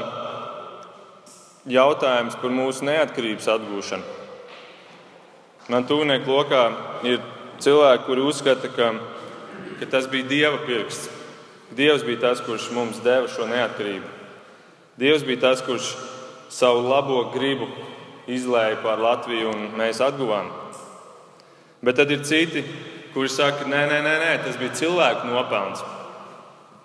jautājums 1.70 2.38
par 2.40 2.54
mūsu 2.54 2.86
neatkarības 2.86 3.48
atgūšanu. 3.54 4.16
Man 5.70 5.86
tūnieku 5.86 6.30
lokā 6.30 6.62
ir 7.06 7.20
cilvēki, 7.62 8.06
kuri 8.06 8.22
uzskata, 8.26 8.70
ka, 8.74 8.92
ka 9.78 9.90
tas 9.90 10.08
bija 10.10 10.26
Dieva 10.30 10.62
pirksts. 10.66 11.10
Dievs 11.76 12.02
bija 12.02 12.18
tas, 12.24 12.40
kurš 12.42 12.72
mums 12.74 12.98
deva 13.04 13.28
šo 13.30 13.46
neatkarību. 13.46 14.08
Dievs 14.98 15.22
bija 15.22 15.44
tas, 15.44 15.62
kurš 15.62 15.92
savu 16.50 16.82
labo 16.88 17.20
gribu 17.30 17.68
izlēja 18.36 18.80
pār 18.84 19.02
Latviju 19.02 19.50
un 19.52 19.68
mēs 19.78 20.00
atguvām. 20.04 20.50
Bet 21.84 21.96
tad 21.96 22.10
ir 22.12 22.22
citi, 22.26 22.62
kuri 23.14 23.30
saka, 23.32 23.66
nē, 23.68 23.86
nē, 23.88 23.98
nē, 24.04 24.14
nē 24.20 24.32
tas 24.44 24.58
bija 24.60 24.76
cilvēku 24.76 25.30
nopelns. 25.30 25.82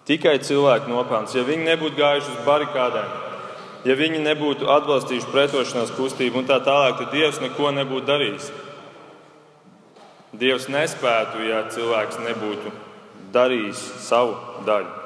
Tikai 0.05 0.37
cilvēku 0.45 0.91
nopelns. 0.91 1.33
Ja 1.35 1.43
viņi 1.47 1.65
nebūtu 1.65 1.97
gājuši 1.99 2.35
uz 2.35 2.43
barikādēm, 2.45 3.09
ja 3.89 3.95
viņi 3.97 4.21
nebūtu 4.25 4.69
atbalstījuši 4.71 5.31
pretošanās 5.33 5.93
kustību 5.97 6.41
un 6.41 6.49
tā 6.49 6.59
tālāk, 6.63 6.99
tad 7.01 7.13
Dievs 7.13 7.41
neko 7.43 7.73
nebūtu 7.75 8.07
darījis. 8.09 8.51
Dievs 10.35 10.69
nespētu, 10.71 11.43
ja 11.47 11.63
cilvēks 11.71 12.21
nebūtu 12.23 12.71
darījis 13.35 13.81
savu 14.05 14.35
daļu. 14.67 15.03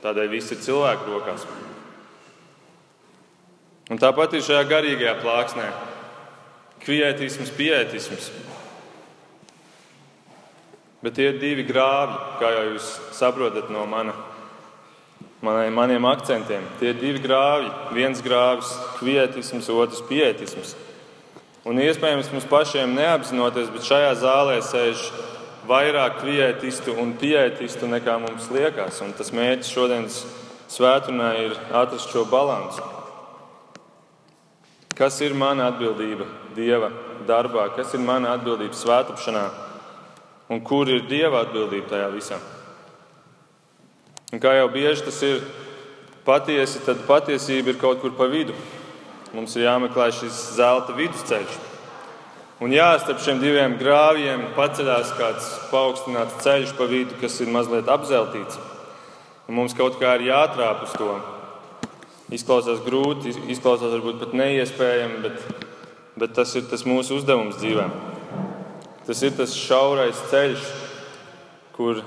Tādēļ 0.00 0.30
viss 0.32 0.54
ir 0.54 0.62
cilvēku 0.64 1.12
rokās. 1.12 1.44
Un 3.90 3.98
tāpat 3.98 4.36
ir 4.38 4.44
šajā 4.46 4.62
garīgajā 4.70 5.16
plāksnē. 5.18 5.66
Kvietisms, 6.84 7.50
pietisms. 7.56 8.28
Bet 11.02 11.16
tie 11.16 11.30
ir 11.32 11.40
divi 11.40 11.64
grāvi, 11.66 12.14
kā 12.38 12.52
jau 12.54 12.66
jūs 12.68 12.86
saprotat 13.16 13.70
no 13.72 13.82
mana, 13.90 14.14
manai, 15.42 15.66
maniem 15.74 16.06
akcentiem. 16.06 16.68
Tie 16.78 16.92
ir 16.92 17.00
divi 17.00 17.22
grāvi. 17.24 17.72
Viens 17.96 18.22
grāvis- 18.22 18.70
kvietisms, 19.00 19.68
otrs- 19.74 20.04
pietisms. 20.10 20.76
Un 21.64 21.76
iespējams 21.76 22.30
mums 22.30 22.44
pašiem 22.44 22.94
neapzinoties, 22.94 23.72
bet 23.72 23.82
šajā 23.82 24.14
zālē 24.22 24.60
sēž 24.62 25.10
vairāk 25.66 26.20
kvietistu 26.20 26.96
un 26.96 27.14
pietistu 27.14 27.88
nekā 27.88 28.20
mums 28.20 28.48
liekas. 28.48 29.02
Un 29.02 29.12
tas 29.12 29.30
mērķis 29.30 29.74
šodienas 29.74 30.24
svētdienā 30.68 31.38
ir 31.40 31.56
atrast 31.72 32.08
šo 32.12 32.24
līdzsvaru. 32.24 32.99
Kas 35.00 35.16
ir 35.24 35.32
mana 35.32 35.70
atbildība 35.70 36.26
Dieva 36.52 36.90
darbā, 37.24 37.70
kas 37.72 37.94
ir 37.96 38.02
mana 38.04 38.34
atbildība 38.34 38.76
svētāpšanā 38.76 39.46
un 40.52 40.60
kur 40.60 40.90
ir 40.92 41.06
Dieva 41.08 41.40
atbildība 41.46 41.88
tajā 41.94 42.10
visā? 42.12 42.36
Un 44.28 44.42
kā 44.44 44.52
jau 44.58 44.68
bieži 44.68 45.06
tas 45.06 45.22
ir 45.24 45.40
patiesi, 46.26 46.84
tad 46.84 47.00
patiesība 47.08 47.72
ir 47.72 47.80
kaut 47.80 48.02
kur 48.04 48.12
pa 48.18 48.28
vidu. 48.28 48.52
Mums 49.32 49.56
ir 49.56 49.64
jāmeklē 49.70 50.10
šis 50.12 50.36
zelta 50.58 50.92
vidusceļš. 50.98 51.58
Un 52.60 52.76
jā, 52.76 52.92
starp 53.00 53.24
šiem 53.24 53.40
diviem 53.40 53.78
grāvjiem 53.80 54.50
paceļās 54.52 55.16
kāds 55.16 55.50
paaugstināts 55.72 56.42
ceļš 56.44 56.76
pa 56.76 56.84
vidu, 56.90 57.16
kas 57.22 57.40
ir 57.40 57.48
mazliet 57.48 57.88
apzeltīts. 57.88 58.60
Un 59.48 59.56
mums 59.62 59.72
kaut 59.72 59.96
kā 60.02 60.18
ir 60.18 60.28
jātrāp 60.28 60.84
uz 60.84 60.92
to. 60.92 61.14
Izklausās 62.30 62.82
grūti, 62.84 63.32
izklausās 63.50 63.90
varbūt 63.90 64.20
pat 64.20 64.34
neiespējami, 64.38 65.18
bet, 65.24 65.64
bet 66.20 66.34
tas 66.36 66.52
ir 66.54 66.68
tas 66.70 66.84
mūsu 66.86 67.18
uzdevums 67.18 67.58
dzīvē. 67.58 67.88
Tas 69.08 69.22
ir 69.26 69.34
tas 69.34 69.56
šaurais 69.58 70.20
ceļš, 70.30 70.68
kur, 71.74 72.04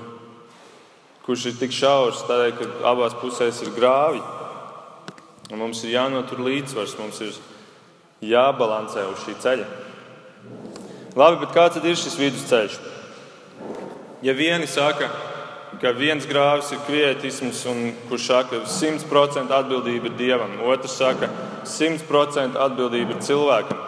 kurš 1.26 1.50
ir 1.50 1.58
tik 1.60 1.76
šaurs, 1.76 2.24
tādēļ, 2.28 2.54
ka 2.56 2.70
abās 2.94 3.16
pusēs 3.20 3.60
ir 3.66 3.74
grāvji. 3.76 4.22
Un 5.52 5.60
mums 5.60 5.82
ir 5.84 5.92
jānotur 5.98 6.40
līdzsvars, 6.40 6.96
mums 7.02 7.20
ir 7.20 7.36
jābalansē 8.24 9.04
uz 9.10 9.20
šī 9.26 9.36
ceļa. 9.44 9.68
Labi, 11.20 11.42
bet 11.44 11.52
kāds 11.54 11.78
ir 11.82 12.00
šis 12.00 12.16
vidusceļš? 12.18 12.80
Ja 14.24 14.32
vieni 14.32 14.64
saka, 14.70 15.10
ka 15.12 15.33
viens 15.96 16.26
grāvis 16.26 16.70
ir 16.74 16.82
kvietisms, 16.86 17.64
un 17.70 17.92
kurš 18.08 18.26
saka, 18.28 18.60
ka 18.60 18.70
100% 18.70 19.54
atbildība 19.54 20.10
ir 20.10 20.18
dievam, 20.18 20.58
otrs 20.68 20.98
saka, 21.00 21.28
ka 21.28 21.64
100% 21.66 22.58
atbildība 22.60 23.16
ir 23.16 23.24
cilvēkam, 23.24 23.80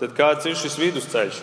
tad 0.00 0.16
kāds 0.16 0.48
ir 0.48 0.56
šis 0.56 0.78
vidusceļš? 0.80 1.42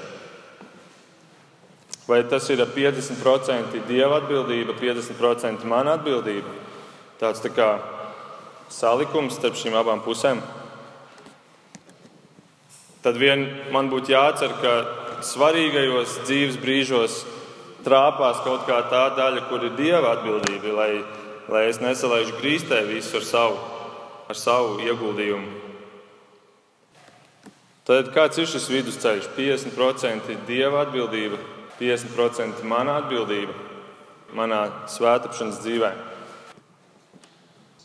Vai 2.07 2.23
tas 2.27 2.49
ir 2.51 2.59
50% 2.59 3.85
dieva 3.87 4.19
atbildība, 4.19 4.75
50% 4.75 5.63
mana 5.63 5.95
atbildība? 5.95 6.49
Tāds 7.21 7.39
tā 7.39 7.53
kā 7.53 7.69
salikums 8.73 9.37
starp 9.37 9.55
šīm 9.55 9.77
abām 9.79 10.01
pusēm. 10.03 10.41
Tad 13.03 13.19
vien 13.19 13.45
man 13.71 13.87
būtu 13.91 14.11
jācer, 14.11 14.51
ka 14.59 14.73
svarīgajos 15.23 16.19
dzīves 16.27 16.59
brīžos 16.59 17.21
trāpās 17.85 18.41
kaut 18.45 18.65
kā 18.67 18.79
tā 18.91 19.03
daļa, 19.17 19.45
kur 19.49 19.65
ir 19.67 19.75
dieva 19.77 20.15
atbildība, 20.17 20.71
lai, 20.77 20.91
lai 21.51 21.65
es 21.69 21.81
nesalaižu 21.83 22.37
grīstē 22.39 22.83
visu 22.87 23.19
ar 23.19 23.27
savu, 23.27 23.59
ar 24.31 24.39
savu 24.39 24.79
ieguldījumu. 24.83 25.59
Tad 27.83 28.13
kāds 28.15 28.39
ir 28.39 28.47
šis 28.47 28.69
vidusceļš? 28.71 29.27
50% 29.35 30.31
ir 30.31 30.43
dieva 30.47 30.85
atbildība, 30.85 31.39
50% 31.81 32.63
mana 32.63 33.01
atbildība 33.01 33.51
manā 34.33 34.65
svētāpšanas 34.89 35.59
dzīvēm. 35.65 35.99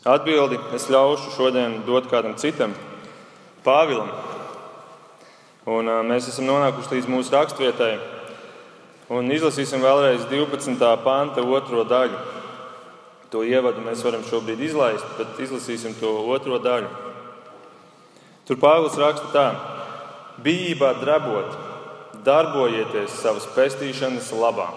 Atbildi 0.07 0.55
es 0.77 0.87
ļaušu 0.87 1.33
šodien 1.35 1.81
dot 1.83 2.07
kādam 2.07 2.37
citam, 2.39 2.71
Pāvilam. 3.65 4.07
Un, 5.67 5.91
mēs 6.07 6.29
esam 6.31 6.47
nonākuši 6.47 6.95
līdz 6.95 7.09
mūsu 7.11 7.35
raksturvietai. 7.35 8.18
Un 9.09 9.31
izlasīsim 9.33 9.81
vēlreiz 9.81 10.27
12. 10.29 10.83
panta 11.01 11.41
otro 11.41 11.81
daļu. 11.87 12.17
To 13.33 13.41
ievadu 13.45 13.81
mēs 13.81 14.03
varam 14.05 14.21
šobrīd 14.25 14.61
izlaist, 14.67 15.05
bet 15.17 15.39
izlasīsim 15.41 15.95
to 15.97 16.11
otro 16.29 16.59
daļu. 16.61 16.89
Tur 18.45 18.59
Pāvils 18.61 18.97
raksta 19.01 19.31
tā: 19.33 19.47
Bijībā 20.45 20.91
drabot, 21.01 21.57
darbojieties 22.25 23.17
savas 23.21 23.49
pestīšanas 23.55 24.29
labā. 24.37 24.69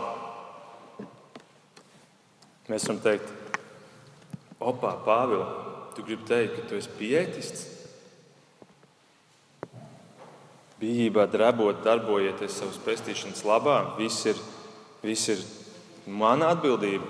Mēs 2.72 2.88
varam 2.88 3.04
teikt, 3.04 3.28
Opā, 4.62 4.94
Pāvila, 5.04 5.48
tu 5.96 6.04
gribi 6.06 6.24
teikt, 6.28 6.56
ka 6.56 6.68
tu 6.70 6.80
esi 6.80 6.92
pietists? 6.96 7.81
Bijībā 10.82 11.28
drabot, 11.30 11.78
darbojieties 11.84 12.56
savas 12.58 12.78
pestīšanas 12.82 13.44
labā, 13.46 13.76
viss 14.00 14.26
ir, 14.26 14.38
viss 15.06 15.30
ir 15.30 15.42
mana 16.10 16.48
atbildība. 16.56 17.06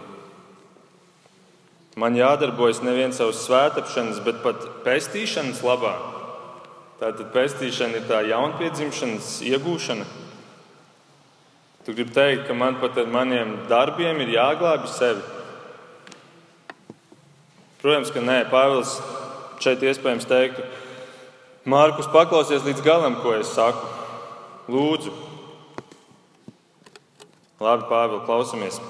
Man 1.97 2.17
jādarbojas 2.17 2.83
nevien 2.85 3.13
savas 3.17 3.41
svētāpšanas, 3.47 4.21
bet 4.25 4.43
pat 4.45 4.61
pestīšanas 4.85 5.63
labā. 5.65 5.95
Tātad 7.01 7.33
pestīšana 7.33 7.99
ir 7.99 8.05
tā 8.09 8.21
jaunpiedzimšanas 8.29 9.39
iegūšana. 9.49 10.05
Tu 11.83 11.97
gribi 11.97 12.15
teikt, 12.15 12.45
ka 12.47 12.55
man 12.55 12.77
pat 12.79 13.01
ar 13.01 13.09
maniem 13.11 13.57
darbiem 13.73 14.21
ir 14.23 14.37
jāglābj 14.37 14.93
sevi. 14.93 15.25
Protams, 17.83 18.13
ka 18.15 18.23
nē, 18.23 18.39
Pāvils 18.53 19.01
šeit 19.65 19.83
iespējams 19.83 20.29
teiktu, 20.31 20.69
Mārkus, 21.63 22.09
paklausies 22.11 22.65
līdz 22.67 22.81
galam, 22.83 23.21
ko 23.23 23.37
es 23.39 23.53
saku. 23.55 23.87
Lūdzu, 24.73 25.13
labi, 27.63 27.87
Pāvils, 27.87 28.25
klausamies. 28.27 28.81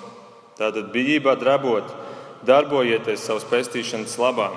Tātad 0.57 0.89
bijībā 0.95 1.35
drabot, 1.41 1.91
darbojieties 2.49 3.27
savas 3.27 3.45
pestīšanas 3.49 4.17
labā. 4.21 4.49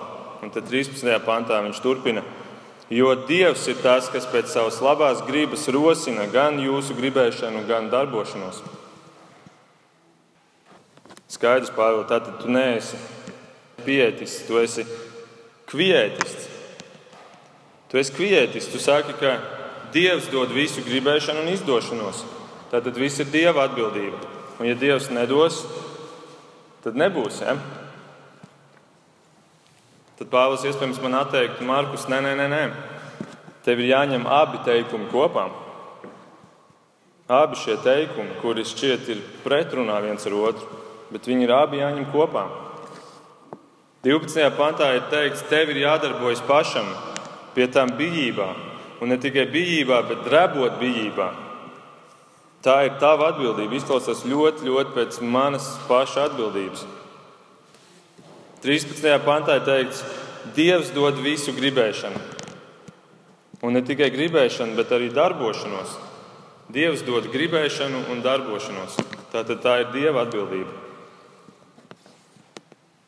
Un 0.44 0.54
tad 0.54 0.68
13. 0.72 1.12
pantā 1.28 1.60
viņš 1.66 1.84
turpina. 1.84 2.24
Jo 2.88 3.16
Dievs 3.28 3.68
ir 3.68 3.84
tas, 3.84 4.08
kas 4.14 4.28
pēc 4.32 4.48
savas 4.48 4.80
labās 4.80 5.24
gribas 5.28 5.68
rosina 5.68 6.30
gan 6.32 6.60
jūsu 6.62 6.96
gribēšanu, 6.96 7.66
gan 7.68 7.92
darbošanos. 7.92 8.64
Skaidrs, 11.36 11.76
Pāvils, 11.76 12.08
tātad 12.08 12.40
tu 12.40 12.48
neesi 12.48 12.96
pietists, 13.84 14.46
tu 14.48 14.62
esi 14.64 14.88
kvietists. 15.68 16.55
Tu 17.96 18.00
esi 18.00 18.12
kvietists, 18.12 18.74
tu 18.74 18.80
saki, 18.84 19.14
ka 19.16 19.38
Dievs 19.94 20.26
dod 20.28 20.50
visu 20.52 20.82
gribēšanu 20.84 21.46
un 21.46 21.54
izdošanos. 21.54 22.26
Tātad 22.68 22.98
viss 23.00 23.22
ir 23.24 23.30
Dieva 23.32 23.70
atbildība. 23.70 24.20
Un 24.60 24.68
ja 24.68 24.76
Dievs 24.76 25.08
nedos, 25.16 25.62
tad 26.84 27.00
nebūs. 27.00 27.38
Ja? 27.40 27.54
Tad 30.20 30.28
Pāvils 30.28 30.68
iespējams 30.68 31.00
man 31.06 31.16
atteiktu, 31.22 31.64
Markus, 31.64 32.04
nē, 32.12 32.20
nē, 32.28 32.36
nē, 32.42 32.50
nē. 32.52 32.62
Tev 33.64 33.80
ir 33.80 33.94
jāņem 33.94 34.28
abi 34.28 34.60
teikumi 34.68 35.08
kopā. 35.16 35.48
Abi 37.32 37.64
šie 37.64 37.80
teikumi, 37.80 38.36
kuri 38.44 38.68
šķiet 38.68 39.12
ir 39.16 39.26
pretrunā 39.48 40.04
viens 40.04 40.28
ar 40.28 40.40
otru, 40.44 40.84
bet 41.16 41.32
viņi 41.32 41.48
ir 41.48 41.58
abi 41.64 41.80
jāņem 41.80 42.12
kopā. 42.12 42.50
12. 44.04 44.52
pantā 44.60 44.98
ir 45.00 45.08
teikts, 45.16 45.48
tev 45.48 45.72
ir 45.72 45.86
jādarbojas 45.88 46.44
pašam 46.44 46.92
pie 47.56 47.68
tām 47.72 47.96
bijībā, 47.98 48.50
un 49.02 49.12
ne 49.12 49.18
tikai 49.22 49.48
bijībā, 49.52 50.02
bet 50.10 50.24
drebot 50.28 50.78
bijībā. 50.82 51.32
Tā 52.66 52.80
ir 52.88 52.96
tava 53.02 53.30
atbildība. 53.30 53.78
Izklausās 53.78 54.24
ļoti, 54.26 54.66
ļoti 54.66 54.96
pēc 54.96 55.20
manas 55.22 55.68
paša 55.90 56.30
atbildības. 56.32 56.86
13. 58.66 59.06
pantā 59.26 59.60
ir 59.60 59.68
teikts, 59.68 60.06
Dievs 60.56 60.92
dod 60.94 61.18
visu 61.26 61.54
gribēšanu. 61.58 62.20
Un 63.66 63.74
ne 63.74 63.82
tikai 63.86 64.12
gribēšanu, 64.14 64.76
bet 64.78 64.92
arī 64.94 65.10
darbošanos. 65.14 65.96
Dievs 66.74 67.02
dod 67.06 67.32
gribēšanu 67.34 68.04
un 68.14 68.22
darbošanos. 68.26 68.98
Tātad 69.34 69.62
tā 69.66 69.80
ir 69.82 69.94
Dieva 69.94 70.26
atbildība. 70.26 70.85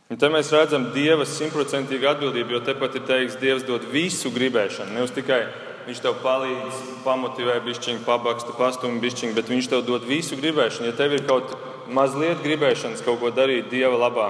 Un 0.08 0.16
te 0.16 0.30
mēs 0.32 0.54
redzam 0.56 0.86
Dieva 0.96 1.26
simtprocentīgu 1.28 2.08
atbildību, 2.08 2.56
jo 2.56 2.60
tepat 2.64 2.96
ir 2.96 3.08
teikts, 3.10 3.40
Dievs 3.42 3.66
dod 3.68 3.84
visu 3.92 4.32
gribēšanu, 4.32 4.94
nevis 4.96 5.12
tikai 5.16 5.42
viņš 5.88 6.00
tev 6.04 6.16
palīdz, 6.24 6.78
pamotivē, 7.04 7.58
bišķiņu, 7.64 8.04
pabaksta, 8.08 8.56
pastumj 8.56 9.02
bišķiņu, 9.04 9.36
bet 9.36 9.52
viņš 9.52 9.68
tev 9.72 9.84
dod 9.88 10.08
visu 10.08 10.36
gribēšanu. 10.40 10.90
Ja 10.90 10.96
tev 10.96 11.16
ir 11.16 11.26
kaut 11.28 11.54
mazliet 11.92 12.40
gribēšanas 12.44 13.04
kaut 13.04 13.20
ko 13.22 13.32
darīt 13.36 13.68
Dieva 13.72 14.00
labā, 14.00 14.30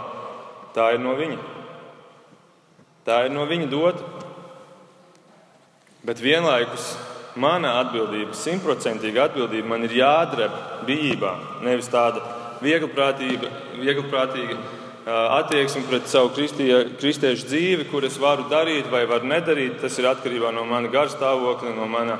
tā 0.73 0.91
ir 0.95 1.01
no 1.01 1.13
viņa. 1.17 1.37
Tā 3.05 3.23
ir 3.25 3.33
no 3.33 3.45
viņa 3.49 3.69
dota. 3.71 4.05
Bet 6.05 6.21
vienlaikus 6.23 6.91
mana 7.37 7.75
atbildība, 7.83 8.33
simtprocentīga 8.37 9.27
atbildība, 9.27 9.69
man 9.69 9.85
ir 9.85 9.93
jādreb 9.97 10.53
bijībā. 10.89 11.33
Nevis 11.65 11.89
tāda 11.93 12.21
vieglprātīga, 12.65 13.49
vieglprātīga 13.77 14.57
attieksme 15.07 15.85
pret 15.87 16.09
savu 16.11 16.33
kristie, 16.35 16.71
kristiešu 16.99 17.47
dzīvi, 17.47 17.87
kur 17.91 18.03
es 18.03 18.17
varu 18.19 18.47
darīt 18.51 18.89
vai 18.91 19.05
varu 19.07 19.29
nedarīt. 19.29 19.79
Tas 19.81 19.95
ir 19.99 20.09
atkarībā 20.09 20.51
no 20.51 20.65
mana 20.67 20.91
garstāvokļa, 20.91 21.75
no 21.77 21.87
mana 21.87 22.19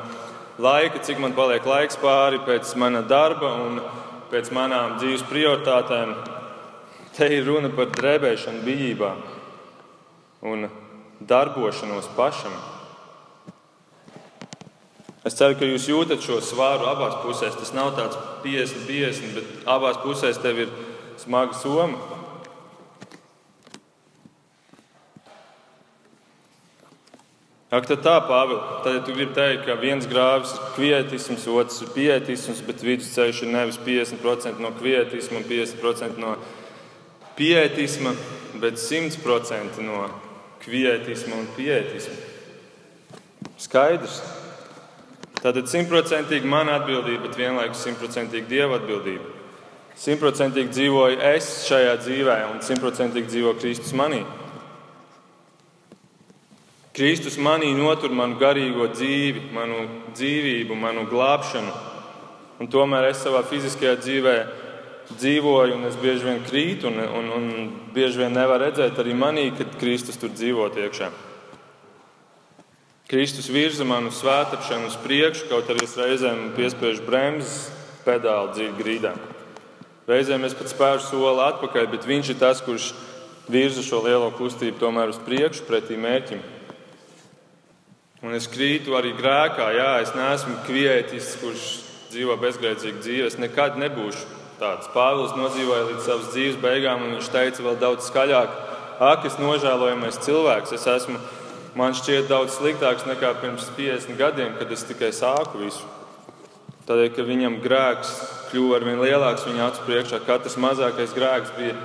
laika, 0.60 1.02
cik 1.04 1.20
man 1.20 1.36
paliek 1.36 1.66
laiks 1.68 2.00
pāri 2.00 2.40
pēc 2.48 2.72
mana 2.80 3.04
darba 3.04 3.52
un 3.66 3.82
pēc 4.32 4.52
manām 4.56 4.98
dzīves 5.02 5.26
prioritātēm. 5.28 6.16
Te 7.18 7.28
ir 7.34 7.48
runa 7.50 7.72
par 7.74 7.92
drebēšanu 7.92 8.64
bijībā 8.64 9.12
un 10.48 10.68
darbošanos 11.28 12.08
pašam. 12.16 12.56
Es 15.28 15.36
ceru, 15.36 15.58
ka 15.60 15.68
jūs 15.68 15.90
jūtat 15.90 16.24
šo 16.24 16.38
svāru 16.40 16.88
abās 16.88 17.18
pusēs. 17.20 17.58
Tas 17.60 17.74
nav 17.76 17.98
tāds 17.98 18.16
50, 18.46 18.86
50, 18.88 19.34
bet 19.36 19.66
abās 19.68 20.00
pusēs 20.00 20.40
tev 20.40 20.62
ir 20.64 20.72
smaga 21.20 21.58
soma. 21.58 22.17
Ak, 27.68 27.84
tad 27.84 28.00
tā, 28.00 28.14
Pāvils, 28.24 28.64
tad 28.86 28.94
ja 28.96 29.00
tu 29.04 29.12
gribi 29.12 29.34
teikt, 29.36 29.66
ka 29.68 29.74
viens 29.76 30.06
grāvis 30.08 30.54
ir 30.56 30.70
kvietisms, 30.78 31.50
otrs 31.52 31.82
ir 31.84 31.90
pietisms, 31.92 32.62
bet 32.64 32.80
vidusceļš 32.86 33.42
ir 33.44 33.52
nevis 33.52 33.80
50% 33.84 34.64
no 34.64 34.72
kvietisma 34.78 35.42
un 35.42 35.50
50% 35.50 36.22
no 36.24 36.38
pietisma, 37.36 38.16
bet 38.64 38.80
100% 38.80 39.84
no 39.84 40.06
kvietisma 40.64 41.42
un 41.42 41.52
pietisma. 41.58 42.16
Skaidrs. 43.60 44.22
Tātad 45.38 45.68
simtprocentīgi 45.68 46.48
mana 46.48 46.80
atbildība, 46.80 47.28
bet 47.28 47.36
vienlaikus 47.38 47.84
simtprocentīgi 47.84 48.48
dieva 48.48 48.80
atbildība. 48.80 49.36
Simtprocentīgi 49.98 50.72
dzīvoju 50.72 51.20
es 51.34 51.52
šajā 51.68 52.00
dzīvē, 52.00 52.42
un 52.54 52.64
simtprocentīgi 52.64 53.36
dzīvo 53.36 53.58
Kristus 53.60 53.92
manī. 53.98 54.24
Kristus 56.98 57.36
manī 57.38 57.76
notur 57.78 58.10
manu 58.10 58.40
garīgo 58.42 58.88
dzīvi, 58.90 59.52
manu 59.54 59.84
dzīvību, 60.18 60.74
manu 60.82 61.04
glābšanu. 61.12 61.74
Un 62.58 62.70
tomēr 62.74 63.12
es 63.12 63.22
savā 63.22 63.44
fiziskajā 63.46 64.00
dzīvē 64.02 64.34
dzīvoju, 65.12 65.76
un 65.78 65.86
es 65.92 66.00
bieži 66.02 66.26
vien 66.26 66.42
krītu, 66.48 66.90
un, 66.90 66.98
un, 67.20 67.30
un 67.36 67.70
bieži 67.94 68.24
vien 68.24 68.34
nevaru 68.34 68.66
redzēt 68.66 68.98
arī 68.98 69.14
manī, 69.14 69.52
kad 69.54 69.78
Kristus 69.78 70.18
tur 70.18 70.34
dzīvo 70.34 70.72
iekšā. 70.74 71.12
Kristus 73.14 73.52
virza 73.54 73.86
manu 73.86 74.10
svētāpšanu 74.10 74.90
uz 74.90 74.98
priekšu, 75.06 75.52
kaut 75.54 75.70
arī 75.70 75.86
es 75.86 75.96
reizēm 76.02 76.50
piespiežu 76.58 77.06
bremzes 77.06 77.70
pedāli 78.10 78.58
dziļi 78.58 78.78
grīdā. 78.82 79.14
Reizēm 80.10 80.50
es 80.50 80.58
pat 80.58 80.74
spēru 80.74 81.06
soli 81.06 81.46
atpakaļ, 81.46 81.92
bet 81.94 82.10
viņš 82.10 82.34
ir 82.34 82.42
tas, 82.42 82.66
kurš 82.66 82.90
virza 83.54 83.86
šo 83.86 84.02
lielo 84.02 84.34
kustību 84.34 84.82
tomēr 84.82 85.14
uz 85.14 85.22
priekšu, 85.22 85.70
pretī 85.70 86.02
mērķim. 86.02 86.57
Un 88.28 88.36
es 88.36 88.50
krītu 88.52 88.92
arī 88.98 89.14
grēkā. 89.16 89.70
Jā, 89.72 89.92
es 90.04 90.10
neesmu 90.12 90.58
kvietis, 90.66 91.30
kurš 91.40 91.62
dzīvo 92.12 92.34
bezgrēcīgu 92.42 93.00
dzīvi. 93.00 93.28
Es 93.30 93.38
nekad 93.40 93.78
nebūšu 93.80 94.26
tāds. 94.60 94.90
Pāvils 94.92 95.36
nodzīvoja 95.38 95.86
līdz 95.94 96.02
savas 96.04 96.34
dzīves 96.34 96.58
beigām, 96.60 97.06
un 97.06 97.14
viņš 97.16 97.30
teica 97.32 97.64
vēl 97.64 97.78
daudz 97.80 98.10
skaļāk: 98.10 98.58
Ak, 99.00 99.24
es 99.30 99.38
nožēlojamais 99.40 100.20
cilvēks! 100.26 100.74
Es 100.76 100.84
esmu 100.92 101.22
man 101.80 101.96
šķiet 101.96 102.28
daudz 102.28 102.58
sliktāks 102.58 103.08
nekā 103.08 103.32
pirms 103.40 103.70
50 103.78 104.20
gadiem, 104.20 104.58
kad 104.60 104.76
es 104.76 104.84
tikai 104.90 105.14
sāku 105.16 105.64
visu. 105.64 105.88
Tādēļ, 106.90 107.14
ka 107.16 107.28
viņam 107.32 107.58
grēks 107.64 108.12
kļuva 108.52 108.82
ar 108.82 108.90
vien 108.90 109.00
lielāks 109.06 109.48
viņa 109.48 109.70
acu 109.70 109.88
priekšā, 109.88 110.20
katrs 110.28 110.60
mazākais 110.60 111.16
grēks 111.16 111.56
bija 111.56 111.80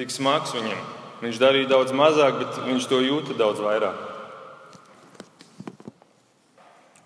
tik 0.00 0.10
smags 0.10 0.58
viņam. 0.58 0.82
Viņš 1.22 1.40
darīja 1.46 1.70
daudz 1.76 1.94
mazāk, 1.94 2.42
bet 2.42 2.62
viņš 2.66 2.90
to 2.90 3.04
jūta 3.06 3.38
daudz 3.38 3.62
vairāk. 3.62 4.05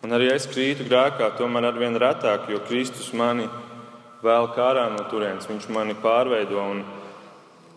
Un 0.01 0.17
arī 0.17 0.31
es 0.33 0.47
krītu 0.49 0.87
grēkā, 0.89 1.35
tomēr 1.37 1.69
ar 1.69 1.77
vien 1.77 1.99
retāk, 2.01 2.49
jo 2.49 2.63
Kristus 2.65 3.11
mani 3.13 3.45
vēl 4.25 4.49
kārā 4.57 4.87
no 4.95 5.05
turienes. 5.11 5.49
Viņš 5.49 5.69
mani 5.73 5.97
pārveido, 6.01 6.57
un, 6.61 6.83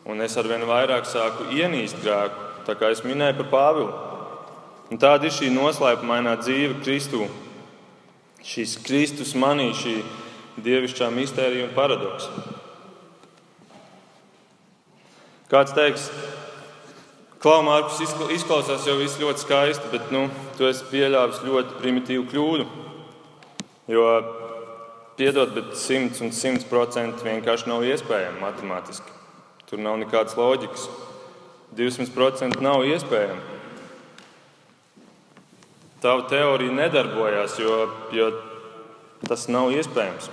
un 0.08 0.24
es 0.24 0.38
ar 0.40 0.48
vien 0.48 0.64
vairāk 0.68 1.08
sāku 1.10 1.50
ienīst 1.52 2.00
grēku. 2.04 2.50
Tā 2.64 2.78
kā 2.80 2.94
es 2.96 3.04
minēju 3.04 3.42
par 3.42 3.50
Pāvilu. 3.52 3.92
Un 4.92 5.00
tāda 5.02 5.28
ir 5.28 5.36
šī 5.36 5.50
noslēpumainā 5.52 6.38
dzīve 6.40 6.80
Kristū. 6.84 7.28
Šīs 8.44 8.78
Kristus 8.84 9.34
manī, 9.40 9.72
šī 9.76 9.98
dievišķā 10.64 11.10
mistērija 11.12 11.68
un 11.68 11.76
paradoks. 11.76 12.30
Kāds 15.52 15.76
teiks, 15.76 16.08
Klau, 17.44 17.60
Mārkus, 17.68 18.00
izklausās 18.32 18.86
jau 18.88 18.96
viss 19.02 19.20
ļoti 19.20 19.44
skaisti, 19.44 19.90
bet 19.92 20.12
nu, 20.16 20.30
tu 20.56 20.68
esi 20.70 20.86
pieļāvis 20.88 21.42
ļoti 21.44 21.80
primitīvu 21.82 22.28
kļūdu. 22.32 22.68
Jo, 23.92 24.06
piedod, 25.20 25.52
bet 25.52 25.74
100 25.76 26.24
un 26.24 26.32
100% 26.32 27.26
vienkārši 27.28 27.68
nav 27.68 27.84
iespējams 27.84 28.40
matemātiski. 28.40 29.18
Tur 29.68 29.84
nav 29.84 30.00
nekādas 30.00 30.38
loģikas. 30.40 30.88
200% 31.76 32.64
nav 32.64 32.86
iespējams 32.88 33.54
tava 36.04 36.26
teorija 36.28 36.72
nedarbojās, 36.76 37.60
jo, 37.60 37.76
jo 38.12 38.32
tas 39.28 39.48
nav 39.48 39.72
iespējams. 39.72 40.28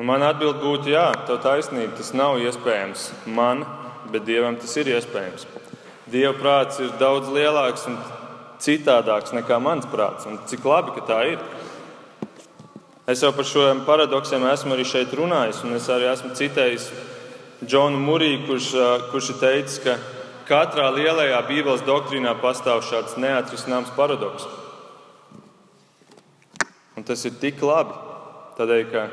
Un 0.00 0.08
man 0.08 0.24
atbild 0.24 0.62
būtu, 0.62 0.92
jā, 0.94 1.10
tā 1.28 1.36
taisnība, 1.44 1.92
tas 1.98 2.14
nav 2.16 2.40
iespējams 2.40 3.10
man, 3.36 3.64
bet 4.12 4.24
Dievam 4.28 4.56
tas 4.60 4.72
ir 4.80 4.88
iespējams. 4.94 5.44
Dieva 6.06 6.36
prāts 6.38 6.78
ir 6.78 6.92
daudz 7.00 7.30
lielāks 7.34 7.88
un 7.90 7.96
citādāks 8.62 9.34
nekā 9.34 9.58
mans 9.58 9.88
prāts. 9.90 10.26
Un 10.30 10.38
cik 10.46 10.64
labi, 10.64 10.94
ka 10.94 11.02
tā 11.08 11.20
ir. 11.32 11.40
Es 13.10 13.22
jau 13.22 13.32
par 13.34 13.46
šiem 13.46 13.84
paradoksiem 13.86 14.44
esmu 14.50 14.74
arī 14.74 14.84
šeit 14.86 15.14
runājis, 15.14 15.62
un 15.66 15.74
es 15.78 15.86
arī 15.90 16.08
esmu 16.10 16.32
citējis 16.38 16.86
Džonu 17.66 17.98
Mūriju, 18.02 18.44
kurš, 18.46 18.68
kurš 19.12 19.32
ir 19.32 19.40
teicis, 19.40 19.80
ka 19.82 19.96
Katrā 20.46 20.92
lielajā 20.94 21.40
Bībeles 21.48 21.82
doktrīnā 21.86 22.36
pastāv 22.38 22.84
šāds 22.86 23.16
neatrisināms 23.18 23.90
paradoks. 23.96 24.46
Un 26.94 27.06
tas 27.06 27.24
ir 27.26 27.34
tik 27.42 27.58
labi, 27.66 27.96
tādēļ, 28.58 28.84
ka 28.92 29.08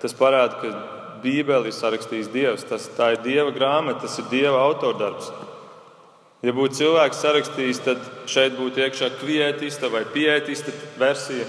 tas 0.00 0.16
parāda, 0.16 0.62
ka 0.62 0.72
Bībeli 1.20 1.68
ir 1.68 1.76
sarakstījis 1.76 2.32
Dievs. 2.32 2.64
Tas, 2.70 2.88
tā 2.96 3.12
ir 3.16 3.22
Dieva 3.24 3.52
grāmata, 3.52 4.06
tas 4.06 4.16
ir 4.22 4.30
Dieva 4.32 4.62
autordarbs. 4.64 5.28
Ja 6.42 6.54
būtu 6.54 6.78
cilvēks 6.78 7.22
sarakstījis, 7.24 7.80
tad 7.82 8.02
šeit 8.30 8.54
būtu 8.58 8.84
iekšā 8.84 9.10
kvietista 9.18 9.90
vai 9.90 10.04
pietista 10.12 10.74
versija. 11.00 11.46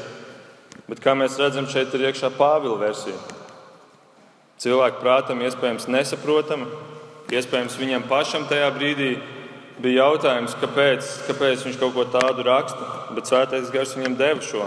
Bet 0.90 1.02
kā 1.04 1.14
mēs 1.14 1.38
redzam, 1.38 1.70
šeit 1.70 1.94
ir 1.94 2.08
iekšā 2.10 2.32
Pāvila 2.38 2.80
versija. 2.82 3.18
Cilvēku 4.60 5.04
prātam 5.04 5.44
iespējams 5.46 5.86
nesaprotama, 5.94 6.66
Iespējams, 7.30 7.76
viņam 7.78 8.08
pašam 8.10 8.48
tajā 8.50 8.72
brīdī 8.74 9.12
bija 9.80 10.08
jautājums, 10.08 10.56
kāpēc, 10.58 11.10
kāpēc 11.28 11.66
viņš 11.68 11.76
kaut 11.78 11.94
ko 11.94 12.06
tādu 12.10 12.42
raksta, 12.48 12.88
bet 13.14 13.30
Svētais 13.30 13.70
Gars 13.70 13.94
viņam 14.00 14.16
deva 14.18 14.42
šo, 14.42 14.64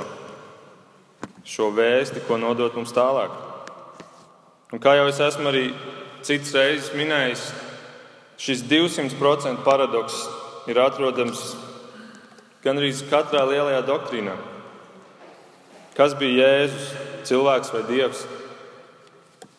šo 1.42 1.72
vēsti, 1.74 2.22
ko 2.28 2.38
nodot 2.38 2.76
mums 2.78 2.94
tālāk. 2.94 3.34
Un 4.70 4.82
kā 4.82 4.94
jau 4.94 5.08
es 5.10 5.18
esmu 5.26 5.50
arī 5.50 5.64
citas 6.22 6.54
reizes 6.54 6.92
minējis, 6.94 7.42
šis 8.42 8.64
200% 8.66 9.62
paradoks 9.62 10.16
ir 10.66 10.80
atrodams 10.82 11.52
gandrīz 12.64 13.04
katrā 13.10 13.44
lielajā 13.46 13.82
doktrīnā. 13.86 14.34
Kas 15.94 16.16
bija 16.18 16.46
Jēzus, 16.48 16.88
cilvēks 17.28 17.70
vai 17.74 17.82
dievs? 17.86 18.24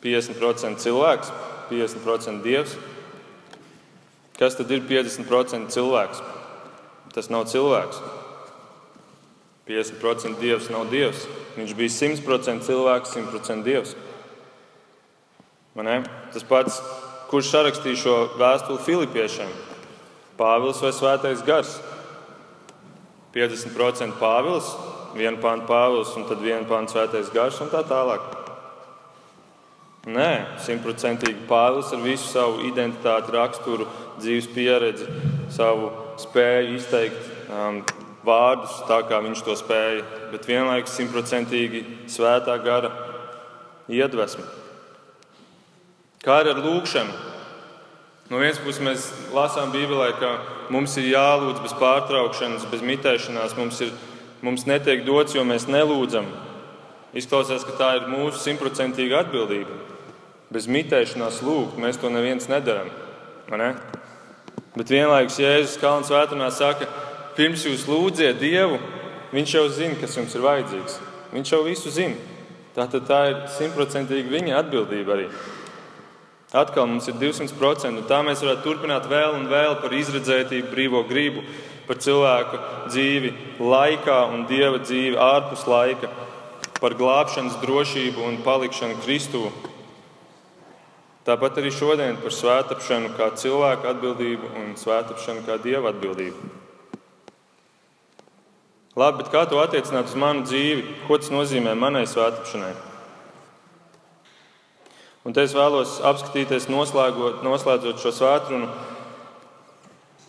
50% 0.04 0.84
cilvēks, 0.84 1.32
50% 1.70 2.44
dievs. 2.44 2.76
Kas 4.36 4.58
tad 4.60 4.72
ir 4.74 4.84
50% 4.90 5.72
cilvēks? 5.72 6.24
Tas 7.14 7.30
nav 7.32 7.46
cilvēks. 7.52 8.02
50% 9.70 10.42
dievs 10.42 10.68
nav 10.74 10.90
dievs. 10.92 11.24
Viņš 11.56 11.76
bija 11.78 11.94
100% 11.96 12.68
cilvēks, 12.68 13.16
100% 13.16 13.64
dievs. 13.64 13.96
Tas 16.34 16.44
pats, 16.50 16.82
kurš 17.34 17.50
sarakstīja 17.50 17.98
šo 17.98 18.16
vēstuli 18.38 18.84
Filipiešiem? 18.86 19.50
Pāvils 20.38 20.82
vai 20.86 20.92
Svētais 20.94 21.42
Gars? 21.48 21.80
50% 23.34 24.20
Pāvils, 24.20 24.70
vienu 25.18 25.42
pāntu 25.42 25.66
Pāvils, 25.66 26.14
un 26.14 26.28
tad 26.30 26.44
vienu 26.46 26.68
pāntu 26.70 26.94
Svētais 26.94 27.34
Gars 27.34 27.58
un 27.66 27.74
tā 27.74 27.82
tālāk. 27.90 28.30
Nē, 30.14 30.30
simtprocentīgi 30.62 31.48
Pāvils 31.50 31.90
ar 31.96 32.06
visu 32.06 32.30
savu 32.30 32.68
identitāti, 32.70 33.34
raksturu, 33.34 33.90
dzīves 34.22 34.54
pieredzi, 34.54 35.10
savu 35.54 35.90
spēju 36.22 36.76
izteikt 36.78 37.30
um, 37.50 37.82
vārdus 38.28 38.84
tā, 38.86 39.02
kā 39.10 39.24
viņš 39.26 39.48
to 39.48 39.58
spēja, 39.58 40.04
bet 40.30 40.46
vienlaikus 40.46 41.00
simtprocentīgi 41.00 41.88
svētā 42.14 42.62
gara 42.62 42.94
iedvesma. 43.90 44.63
Kā 46.24 46.40
ar 46.42 46.60
lūgšanu? 46.64 47.14
No 48.32 48.40
vienas 48.40 48.62
puses 48.64 48.82
mēs 48.82 49.08
lasām 49.36 49.74
Bībelē, 49.74 50.14
ka 50.18 50.30
mums 50.74 50.96
ir 50.98 51.12
jālūdz 51.12 51.60
bez 51.66 51.76
pārtraukšanas, 51.78 52.66
bez 52.72 52.86
mitēšanās. 52.88 53.58
Mums, 53.60 53.82
ir, 53.84 53.92
mums 54.42 54.64
netiek 54.70 55.04
dots, 55.06 55.36
jo 55.36 55.44
mēs 55.46 55.68
nelūdzam. 55.68 56.30
Izklausās, 57.14 57.66
ka 57.68 57.76
tā 57.78 57.92
ir 58.00 58.08
mūsu 58.10 58.40
simtprocentīga 58.42 59.26
atbildība. 59.26 59.76
Bez 60.54 60.70
mitēšanās 60.72 61.44
lūgt, 61.46 61.78
mēs 61.82 62.00
to 62.02 62.10
neviens 62.14 62.50
nedaram. 62.50 62.90
Ne? 63.54 63.74
Bet 64.74 64.90
vienlaikus 64.90 65.38
Jēzus 65.44 65.78
Kalns 65.82 66.10
vētrunā 66.10 66.48
saka, 66.56 66.88
pirms 67.38 67.68
jūs 67.68 67.86
lūdziet 67.92 68.40
Dievu, 68.42 68.80
Viņš 69.34 69.54
jau 69.56 69.64
zina, 69.74 69.98
kas 69.98 70.14
jums 70.14 70.34
ir 70.38 70.44
vajadzīgs. 70.46 71.00
Viņš 71.34 71.52
jau 71.56 71.64
visu 71.66 71.90
zina. 71.94 72.18
Tātad 72.76 73.08
tā 73.10 73.20
ir 73.32 73.40
simtprocentīgi 73.56 74.30
viņa 74.30 74.60
atbildība 74.60 75.16
arī. 75.16 75.26
Atkal 76.54 76.86
mums 76.86 77.08
ir 77.10 77.16
200%, 77.18 77.90
un 77.90 78.06
tā 78.06 78.20
mēs 78.22 78.44
varētu 78.46 78.62
turpināt 78.62 79.08
vēl 79.10 79.40
un 79.40 79.48
vēl 79.50 79.80
par 79.82 79.94
izredzētību, 79.98 80.70
brīvo 80.70 81.02
gribu, 81.10 81.42
par 81.88 81.98
cilvēku 81.98 82.60
dzīvi 82.92 83.32
laikā 83.58 84.20
un 84.36 84.46
dieva 84.46 84.78
dzīvi 84.84 85.18
ārpus 85.18 85.66
laika, 85.66 86.12
par 86.78 86.94
glābšanas 87.00 87.58
drošību 87.64 88.28
un 88.28 88.38
palikšanu 88.46 89.02
Kristū. 89.02 89.48
Tāpat 91.26 91.58
arī 91.58 91.74
šodien 91.74 92.22
par 92.22 92.36
svētāpšanu 92.36 93.16
kā 93.18 93.32
cilvēka 93.40 93.96
atbildību 93.96 94.54
un 94.60 94.74
svētāpšanu 94.78 95.48
kā 95.48 95.58
dieva 95.64 95.90
atbildību. 95.90 96.50
Labi, 98.94 99.24
bet 99.24 99.34
kā 99.34 99.48
to 99.50 99.58
attiecināt 99.58 100.12
uz 100.12 100.18
manu 100.22 100.46
dzīvi? 100.46 100.84
Ko 101.08 101.18
tas 101.18 101.34
nozīmē 101.34 101.74
manai 101.74 102.04
svētāpšanai? 102.06 102.93
Un 105.24 105.32
te 105.32 105.46
es 105.48 105.54
vēlos 105.56 106.02
apskatīties, 106.04 106.68
noslēdzot 106.68 108.02
šo 108.02 108.12
svētkrunu, 108.12 108.68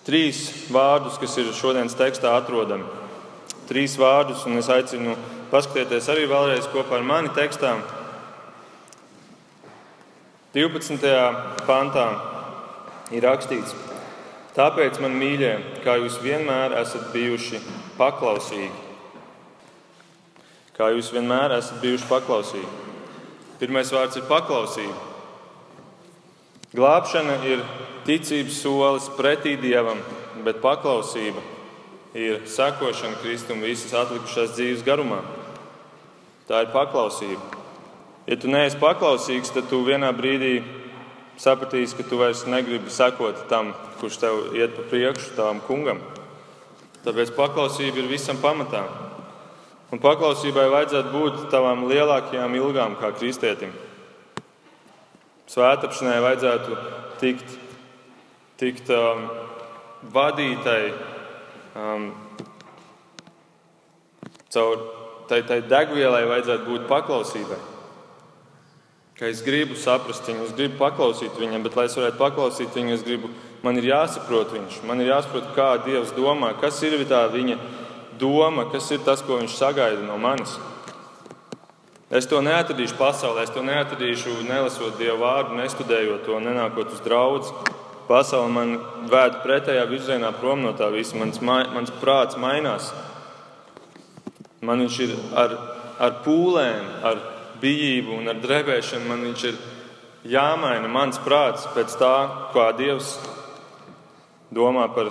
trīs 0.06 0.44
vārdus, 0.70 1.18
kas 1.18 1.34
ir 1.42 1.50
šodienas 1.56 1.96
tekstā 1.98 2.36
atrodami. 2.38 2.86
Trīs 3.66 3.96
vārdus, 3.98 4.44
un 4.46 4.60
es 4.60 4.68
aicinu 4.70 5.16
paskatīties 5.50 6.10
arī 6.12 6.28
vēlreiz 6.30 6.68
kopā 6.70 7.00
ar 7.00 7.08
mani 7.08 7.32
tekstā. 7.34 7.74
12. 10.54 11.10
pantā 11.66 12.06
ir 13.10 13.26
rakstīts, 13.26 13.74
tāpēc 14.54 15.02
man 15.02 15.18
mīļie, 15.18 15.54
kā 15.82 15.98
jūs 15.98 16.20
vienmēr 16.22 16.76
esat 16.78 17.10
bijuši 17.10 17.58
paklausīgi. 17.98 18.70
Kā 20.78 20.94
jūs 20.94 21.10
vienmēr 21.14 21.58
esat 21.58 21.82
bijuši 21.82 22.06
paklausīgi. 22.06 22.93
Pirmais 23.60 23.90
vārds 23.94 24.18
ir 24.18 24.24
paklausība. 24.26 24.94
Glābšana 26.74 27.36
ir 27.46 27.60
ticības 28.06 28.56
solis 28.64 29.04
pretī 29.14 29.54
dievam, 29.60 30.00
bet 30.42 30.58
paklausība 30.62 31.42
ir 32.18 32.42
sekošana 32.50 33.20
Kristum 33.22 33.62
visas 33.62 33.94
atlikušās 33.94 34.56
dzīves 34.56 34.82
garumā. 34.86 35.20
Tā 36.48 36.64
ir 36.64 36.72
paklausība. 36.74 37.62
Ja 38.26 38.40
tu 38.40 38.50
neesi 38.50 38.80
paklausīgs, 38.80 39.52
tad 39.54 39.70
tu 39.70 39.84
vienā 39.86 40.10
brīdī 40.16 40.56
sapratīsi, 41.38 41.94
ka 41.98 42.08
tu 42.08 42.18
vairs 42.18 42.44
negribi 42.50 42.90
sekot 42.90 43.46
tam, 43.50 43.70
kurš 44.00 44.18
tev 44.22 44.42
iet 44.58 44.74
pa 44.74 44.84
priekšu, 44.90 45.34
tavam 45.38 45.62
kungam. 45.66 46.02
Tāpēc 47.04 47.34
paklausība 47.36 48.02
ir 48.02 48.10
visam 48.10 48.38
pamatā. 48.42 48.82
Un 49.94 50.00
paklausībai 50.02 50.64
vajadzētu 50.72 51.10
būt 51.14 51.42
tavām 51.52 51.84
lielākajām 51.86 52.54
ilgām 52.58 52.96
kā 52.98 53.12
kristietim. 53.14 53.70
Svētāpšanai 55.52 56.16
vajadzētu 56.24 56.78
tikt, 57.20 57.52
tikt 58.58 58.90
um, 58.90 59.28
vadītai 60.16 60.80
um, 61.78 62.08
caur 64.50 64.82
tai, 65.30 65.44
tai 65.46 65.60
degvielai, 65.62 66.24
vajadzētu 66.32 66.66
būt 66.72 66.90
paklausībai. 66.90 67.60
Ka 69.14 69.30
es 69.30 69.44
gribu 69.46 69.78
saprast 69.78 70.26
viņu, 70.26 70.48
es 70.48 70.58
gribu 70.58 70.80
paklausīt 70.80 71.38
viņam, 71.38 71.62
bet, 71.68 71.78
lai 71.78 71.86
es 71.86 71.94
varētu 71.94 72.18
paklausīt 72.18 72.74
viņu, 72.74 72.98
gribu, 73.06 73.30
man 73.62 73.78
ir 73.78 73.92
jāsaprot 73.92 74.50
viņš, 74.56 74.82
man 74.90 74.98
ir 75.04 75.12
jāsaprot, 75.12 75.52
kā 75.54 75.70
Dievs 75.86 76.10
domā, 76.18 76.50
kas 76.58 76.82
ir 76.82 76.98
tā 77.06 77.28
viņa 77.30 77.60
doma, 78.20 78.68
kas 78.72 78.90
ir 78.94 79.02
tas, 79.06 79.22
ko 79.24 79.40
viņš 79.40 79.56
sagaida 79.58 80.02
no 80.04 80.18
manis. 80.20 80.56
Es 82.14 82.28
to 82.30 82.38
neatradīšu 82.44 82.94
pasaulē, 82.98 83.42
es 83.42 83.50
to 83.50 83.62
neatradīšu 83.64 84.44
nelasot 84.46 84.98
Dieva 85.00 85.16
vārdu, 85.18 85.56
nestudējot 85.58 86.26
to, 86.28 86.36
nenākot 86.38 86.92
uz 86.94 87.00
draugu. 87.02 87.50
Pasaule 88.04 88.52
man 88.52 88.74
vēd 89.08 89.40
pretējā 89.42 89.86
virzienā 89.88 90.30
prom 90.36 90.60
no 90.62 90.74
tā 90.76 90.90
visa. 90.92 91.16
Mans, 91.16 91.40
mans 91.40 91.92
prāts 92.02 92.36
mainās. 92.38 92.90
Man 94.64 94.84
viņš 94.84 94.98
ir 95.06 95.14
ar, 95.40 95.56
ar 95.98 96.18
pūlēm, 96.24 96.90
ar 97.08 97.22
bijību 97.64 98.18
un 98.20 98.28
ar 98.28 98.38
drebēšanu. 98.44 99.08
Man 99.08 99.24
viņš 99.30 99.46
ir 99.48 99.58
jāmaina 100.36 100.90
mans 100.92 101.20
prāts 101.24 101.64
pēc 101.74 101.96
tā, 102.00 102.14
kā 102.52 102.70
Dievs 102.76 103.16
domā 104.54 104.86
par 104.94 105.10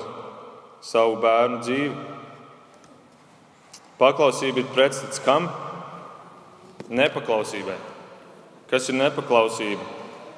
savu 0.85 1.17
bērnu 1.23 1.63
dzīvi. 1.65 2.12
Paklausība 4.03 4.59
ir 4.59 4.71
pretstats 4.75 5.21
kam? 5.23 5.45
Nepaklausībai. 6.91 7.77
Kas 8.67 8.89
ir 8.91 8.97
nepaklausība? 8.99 9.85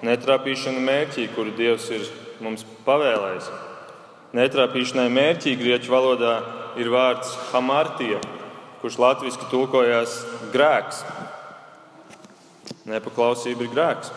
Netrāpīšana 0.05 0.83
mērķī, 0.85 1.23
kuru 1.33 1.53
Dievs 1.57 1.87
ir 1.95 2.03
mums 2.45 2.61
pavēlējis. 2.85 3.47
Netrāpīšanai 4.37 5.07
mērķī 5.15 5.55
grieķu 5.57 5.89
valodā 5.89 6.35
ir 6.77 6.91
vārds 6.93 7.31
hamartija, 7.49 8.19
kurš 8.83 8.99
latviešu 9.01 9.49
tulkojās 9.49 10.19
grēks. 10.53 11.01
Nepaklausība 12.85 13.65
ir 13.65 13.73
grēks. 13.73 14.13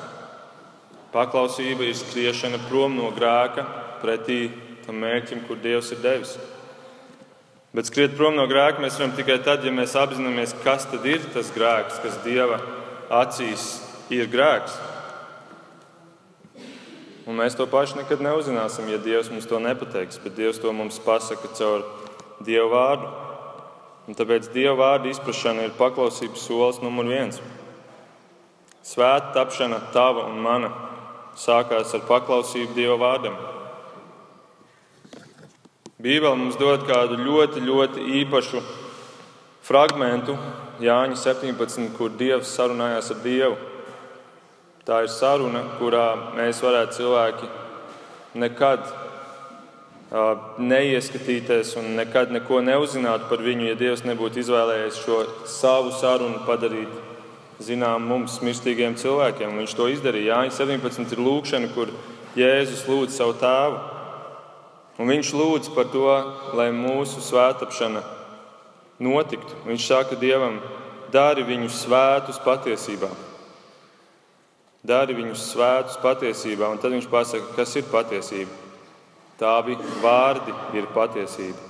Paklausība 1.14 1.88
ir 1.88 1.96
skriešana 1.96 2.60
prom 2.68 3.00
no 3.00 3.08
grēka 3.16 3.64
pretī 4.02 4.42
tam 4.84 5.00
mērķim, 5.00 5.46
kur 5.48 5.56
Dievs 5.64 5.94
ir 5.96 6.04
devis. 6.04 6.36
Bet 7.76 7.90
skriet 7.90 8.14
prom 8.16 8.32
no 8.38 8.46
grēka 8.48 8.80
mēs 8.80 8.96
varam 8.96 9.12
tikai 9.16 9.42
tad, 9.44 9.64
ja 9.66 9.72
mēs 9.74 9.92
apzināmies, 9.98 10.54
kas 10.64 10.86
tad 10.88 11.04
ir 11.04 11.20
tas 11.34 11.50
grēks, 11.52 11.98
kas 12.00 12.16
Dieva 12.24 12.56
acīs 13.12 13.66
ir 14.12 14.30
grēks. 14.32 14.78
Un 17.28 17.36
mēs 17.36 17.58
to 17.58 17.66
pašu 17.68 17.98
nekad 17.98 18.22
neuzzināsim, 18.24 18.88
ja 18.88 18.96
Dievs 19.04 19.28
mums 19.28 19.44
to 19.50 19.60
nepateiks, 19.60 20.16
bet 20.24 20.32
Dievs 20.38 20.62
to 20.62 20.72
mums 20.72 20.96
pasaka 21.04 21.50
caur 21.58 21.84
Dieva 22.40 22.70
vārdu. 22.72 23.10
Un 24.08 24.16
tāpēc 24.16 24.48
Dieva 24.54 24.72
vārdu 24.78 25.12
izpratšana 25.12 25.66
ir 25.68 25.76
paklausības 25.76 26.46
solis 26.48 26.80
numur 26.80 27.04
viens. 27.12 27.36
Svēta 28.80 29.34
tapšana, 29.34 29.82
tava 29.92 30.24
un 30.30 30.40
mana, 30.40 30.72
sākās 31.36 31.92
ar 31.92 32.08
paklausību 32.08 32.72
Dieva 32.72 32.96
vārdam. 32.96 33.36
Bībele 35.98 36.36
mums 36.38 36.54
dod 36.54 36.84
kādu 36.86 37.16
ļoti, 37.18 37.58
ļoti 37.66 38.04
īpašu 38.20 38.60
fragmentu, 39.66 40.36
Jāņa 40.78 41.16
17, 41.18 41.88
kur 41.96 42.12
Dievs 42.14 42.52
sarunājās 42.54 43.10
ar 43.10 43.18
Dievu. 43.24 43.56
Tā 44.86 45.00
ir 45.02 45.10
saruna, 45.10 45.64
kurā 45.80 46.04
mēs 46.36 46.62
varētu 46.62 47.00
cilvēki 47.00 47.50
nekad 48.38 48.86
neieskatīties 50.62 51.74
un 51.82 51.90
nekad 51.98 52.30
neko 52.30 52.62
neuzzinātu 52.62 53.26
par 53.26 53.42
viņu, 53.42 53.66
ja 53.72 53.82
Dievs 53.82 54.06
nebūtu 54.06 54.44
izvēlējies 54.44 55.02
šo 55.02 55.20
savu 55.50 55.90
sarunu 55.98 56.46
padarīt 56.46 56.94
zinām 57.58 58.06
mums, 58.06 58.38
mirstīgiem 58.38 58.94
cilvēkiem. 59.02 59.58
Viņš 59.64 59.74
to 59.74 59.90
izdarīja. 59.90 60.38
Jāņa 60.38 60.58
17 60.62 61.18
ir 61.18 61.26
lūkšana, 61.26 61.74
kur 61.74 61.90
Jēzus 62.38 62.86
lūdz 62.86 63.18
savu 63.18 63.34
tēvu. 63.42 63.97
Un 64.98 65.06
viņš 65.06 65.30
lūdz 65.38 65.70
par 65.76 65.86
to, 65.92 66.10
lai 66.58 66.72
mūsu 66.74 67.22
svētāpšana 67.22 68.02
notiktu. 68.98 69.54
Viņš 69.66 69.86
saka 69.86 70.18
Dievam, 70.18 70.58
dari 71.14 71.44
viņus 71.46 71.84
svētus 71.84 72.40
patiesībā. 72.42 73.10
Dari 74.88 75.14
viņus 75.14 75.44
svētus 75.52 75.98
patiesībā, 76.02 76.70
un 76.70 76.82
tad 76.82 76.94
viņš 76.94 77.08
pasaka, 77.10 77.54
kas 77.56 77.76
ir 77.78 77.86
patiesība. 77.92 78.50
Tavi 79.38 79.76
vārdi 80.02 80.54
ir 80.78 80.86
patiesība. 80.94 81.66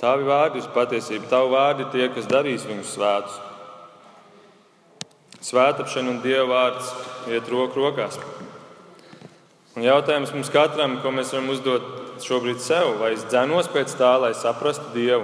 Tavi 0.00 0.24
vārdi 0.24 0.62
ir 0.62 0.68
patiesība, 0.74 1.26
tavi 1.28 1.50
vārdi 1.52 1.84
ir 1.84 1.90
tie, 1.92 2.06
kas 2.14 2.28
darīs 2.30 2.66
viņus 2.68 2.94
svētus. 2.94 3.40
Svētāpšana 5.50 6.14
un 6.14 6.22
Dieva 6.22 6.46
vārds 6.52 6.94
iet 7.32 7.48
roku 7.50 7.80
rokās. 7.80 8.20
Un 9.78 9.84
jautājums 9.86 10.32
mums 10.34 10.48
katram, 10.50 10.96
ko 10.98 11.12
mēs 11.14 11.28
varam 11.30 11.52
uzdot 11.52 11.84
šobrīd 12.24 12.58
sev, 12.58 12.96
vai 12.98 13.12
es 13.14 13.22
dzenos 13.30 13.68
pēc 13.70 13.92
tā, 13.94 14.16
lai 14.18 14.32
saprastu 14.34 14.88
Dievu, 14.96 15.22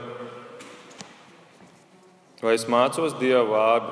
vai 2.44 2.54
es 2.54 2.66
mācos 2.70 3.16
Dieva 3.18 3.42
vārdu, 3.50 3.90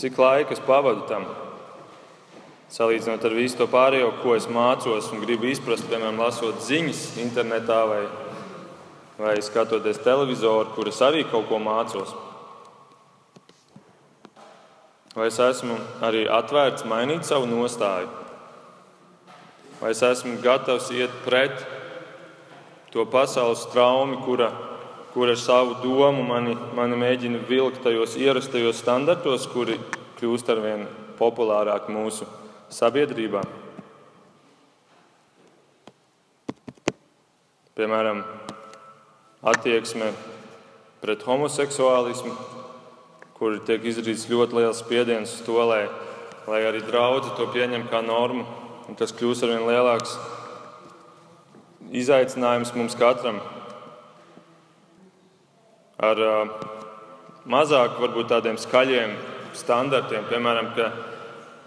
cik 0.00 0.16
laika 0.16 0.56
es 0.56 0.62
pavadu 0.64 1.04
tam. 1.10 1.26
Salīdzinot 2.72 3.24
ar 3.24 3.34
visu 3.36 3.58
to 3.60 3.66
pārējo, 3.68 4.08
ko 4.22 4.34
es 4.36 4.46
mācos 4.48 5.10
un 5.12 5.20
gribu 5.24 5.48
izprast, 5.48 5.84
piemēram, 5.88 6.20
lasot 6.20 6.60
ziņas 6.64 7.02
internetā 7.20 7.80
vai, 7.88 8.02
vai 9.20 9.34
skatoties 9.44 10.00
televizoru, 10.04 10.72
kur 10.76 10.88
es 10.88 11.00
arī 11.04 11.26
kaut 11.28 11.48
ko 11.48 11.60
mācos. 11.60 12.16
Vai 15.16 15.28
es 15.28 15.40
esmu 15.44 15.76
arī 16.04 16.24
atvērts 16.30 16.88
mainīt 16.88 17.28
savu 17.28 17.48
nostāju? 17.52 18.27
Vai 19.78 19.92
es 19.94 20.00
esmu 20.02 20.40
gatavs 20.42 20.88
iet 20.90 21.12
pret 21.22 21.54
to 22.90 23.04
pasaules 23.06 23.62
traumu, 23.70 24.24
kura, 24.24 24.48
kura 25.14 25.36
ar 25.36 25.38
savu 25.38 25.76
domu 25.84 26.24
mani, 26.26 26.56
mani 26.74 26.98
mēģina 26.98 27.44
vilkt 27.46 27.84
tajos 27.84 28.16
ierastajos 28.18 28.80
standartos, 28.82 29.46
kuri 29.52 29.78
kļūst 30.18 30.50
ar 30.50 30.64
vien 30.64 30.84
populārāki 31.20 31.94
mūsu 31.94 32.26
sabiedrībā. 32.74 33.44
Piemēram, 37.78 38.24
attieksme 39.46 40.10
pret 40.98 41.22
homoseksuālismu, 41.22 42.32
kur 43.38 43.60
tiek 43.62 43.84
izdarīts 43.86 44.26
ļoti 44.26 44.58
liels 44.58 44.80
spiediens 44.82 45.38
uz 45.38 45.44
to, 45.46 45.60
lai, 45.62 45.84
lai 46.50 46.64
arī 46.66 46.82
draugi 46.82 47.36
to 47.38 47.46
pieņem 47.54 47.86
kā 47.92 48.02
normu. 48.02 48.66
Tas 48.96 49.12
kļūst 49.12 49.44
ar 49.44 49.52
vien 49.52 49.66
lielāks 49.68 50.16
izaicinājums 51.92 52.72
mums 52.78 52.96
katram. 52.98 53.42
Ar 55.98 56.24
uh, 56.24 56.56
mazāk 57.44 58.00
varbūt 58.00 58.32
tādiem 58.32 58.56
skaļiem 58.60 59.12
standartiem, 59.58 60.24
piemēram, 60.30 60.72
ka 60.76 60.90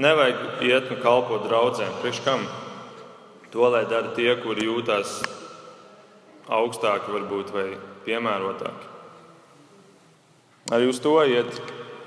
Nevajag 0.02 0.64
iet 0.66 0.88
un 0.90 0.98
kalpot 1.04 1.44
draudzēm. 1.46 1.92
Priekš 2.02 2.24
kam? 2.26 2.46
To 3.54 3.68
lai 3.70 3.84
dara 3.86 4.14
tie, 4.16 4.32
kuri 4.40 4.66
jūtas 4.66 5.20
augstāki 6.50 7.12
varbūt, 7.14 7.52
vai 7.54 7.66
piemērotāki. 8.08 8.88
Arī 10.74 10.88
uz 10.90 11.02
to 11.04 11.14
iet, 11.28 11.60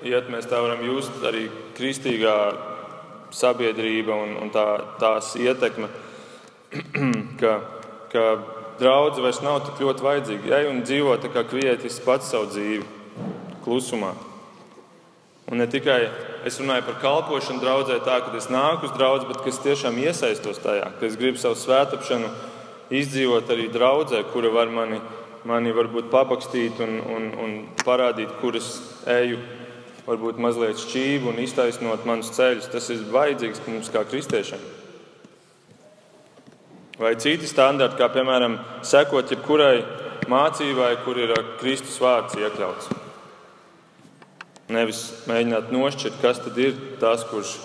iet 0.02 0.30
mēs 0.32 0.48
tā 0.50 0.58
varam 0.64 0.82
just 0.88 1.22
arī 1.22 1.44
kristīgā 1.76 2.34
sabiedrība 3.34 4.16
un, 4.24 4.36
un 4.44 4.52
tā, 4.54 4.66
tās 5.00 5.34
ietekme, 5.40 5.88
ka, 7.40 7.54
ka 8.12 8.26
draudz 8.80 9.20
vairs 9.22 9.42
nav 9.44 9.62
tik 9.66 9.82
ļoti 9.84 10.06
vajadzīga. 10.06 10.54
Ej 10.58 10.70
un 10.70 10.84
dzīvo 10.86 11.16
tā 11.22 11.30
kā 11.34 11.44
kvietis 11.48 12.00
pats 12.04 12.30
savu 12.34 12.50
dzīvi, 12.52 12.86
klusumā. 13.64 14.14
Un 15.50 15.60
ne 15.60 15.66
tikai 15.68 15.98
es 16.48 16.56
runāju 16.60 16.86
par 16.86 17.00
kalpošanu 17.02 17.60
draudzē, 17.60 17.98
tā 18.04 18.20
ka 18.24 18.32
es 18.38 18.48
nāku 18.52 18.88
uz 18.88 18.94
draugu, 18.96 19.28
bet 19.28 19.44
es 19.50 19.60
tiešām 19.60 19.98
iesaistos 20.00 20.62
tajā, 20.64 20.88
ka 20.98 21.04
es 21.08 21.18
gribu 21.20 21.40
savu 21.40 21.58
svētāpšanu 21.60 22.30
izdzīvot 22.94 23.52
arī 23.52 23.68
draudzē, 23.72 24.22
kura 24.32 24.52
var 24.54 24.72
mani, 24.72 25.00
mani 25.44 25.74
varbūt 25.76 26.08
pabakstīt 26.12 26.80
un, 26.84 26.96
un, 27.16 27.28
un 27.44 27.52
parādīt, 27.84 28.32
kur 28.40 28.56
es 28.56 28.78
eju, 29.04 29.40
varbūt 30.04 30.40
mazliet 30.42 30.80
šķīvi 30.80 31.30
un 31.30 31.40
iztaisnot 31.42 32.04
manus 32.08 32.32
ceļus. 32.36 32.70
Tas 32.72 32.88
ir 32.92 33.04
vajadzīgs 33.12 33.62
mums 33.68 33.92
kā 33.92 34.04
kristiešiem. 34.08 34.62
Vai 37.00 37.16
citi 37.18 37.48
standarti, 37.50 37.98
kā 37.98 38.06
piemēram, 38.14 38.58
sekot 38.86 39.32
jebkurai 39.32 39.82
mācībai, 40.30 40.92
kur 41.04 41.18
ir 41.18 41.32
Kristus 41.58 41.96
vārds 42.02 42.36
iekļauts. 42.38 42.92
Nevis 44.74 45.00
mēģināt 45.28 45.72
nošķirt, 45.74 46.20
kas 46.22 46.38
tad 46.44 46.60
ir 46.62 46.76
tas, 47.02 47.24
kurš, 47.28 47.56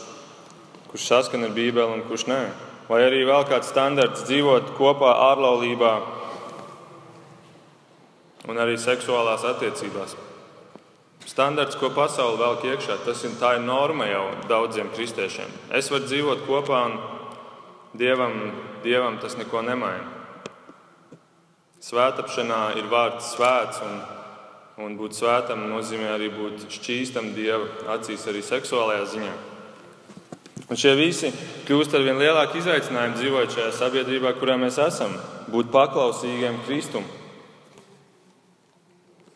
kurš 0.90 1.06
saskan 1.12 1.46
ar 1.46 1.54
Bībeli 1.56 2.00
un 2.00 2.04
kurš 2.08 2.26
nē. 2.32 2.42
Vai 2.90 3.04
arī 3.06 3.22
vēl 3.28 3.46
kāds 3.48 3.70
standarts 3.70 4.26
dzīvot 4.26 4.74
kopā 4.80 5.14
ārlaulībā 5.30 5.94
un 8.50 8.58
arī 8.58 8.80
seksuālās 8.82 9.46
attiecībās. 9.46 10.18
Standarts, 11.30 11.78
ko 11.78 11.92
pasaule 11.94 12.40
velk 12.42 12.64
iekšā, 12.66 13.00
tas 13.06 13.22
ir, 13.28 13.36
ir 13.38 13.62
norma 13.62 14.08
jau 14.10 14.26
daudziem 14.50 14.90
kristiešiem. 14.96 15.52
Es 15.78 15.92
varu 15.94 16.08
dzīvot 16.10 16.46
kopā 16.48 16.80
un 16.90 16.96
dievam, 18.00 18.40
dievam 18.82 19.20
tas 19.22 19.38
neko 19.38 19.62
nemaina. 19.62 20.08
Svētāpšanā 21.86 22.64
ir 22.82 22.90
vārds 22.90 23.36
svēts. 23.36 23.84
Un, 23.86 24.00
Un 24.80 24.94
būt 24.96 25.18
svētam 25.18 25.66
nozīmē 25.68 26.14
arī 26.14 26.30
būt 26.32 26.62
šķīstam 26.72 27.34
Dieva 27.36 27.66
acīs, 27.98 28.22
arī 28.32 28.40
seksuālajā 28.40 29.08
ziņā. 29.12 29.32
Un 30.72 30.80
šie 30.80 30.94
visi 30.96 31.34
kļūst 31.68 31.98
ar 31.98 32.06
vien 32.06 32.22
lielāku 32.22 32.62
izaicinājumu 32.62 33.18
dzīvojot 33.20 33.58
šajā 33.58 33.74
sabiedrībā, 33.76 34.32
kurā 34.40 34.56
mēs 34.62 34.78
esam, 34.80 35.18
būt 35.52 35.68
paklausīgiem 35.74 36.62
Kristum. 36.64 37.04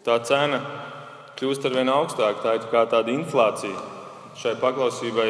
Tā 0.08 0.16
cena 0.24 0.62
kļūst 1.40 1.66
ar 1.68 1.76
vien 1.78 1.92
augstāka, 1.92 2.42
tā 2.44 2.56
ir 2.58 2.68
kā 2.72 2.86
tāda 2.90 3.14
inflācija. 3.14 3.76
Šai 4.38 4.56
paklausībai 4.62 5.30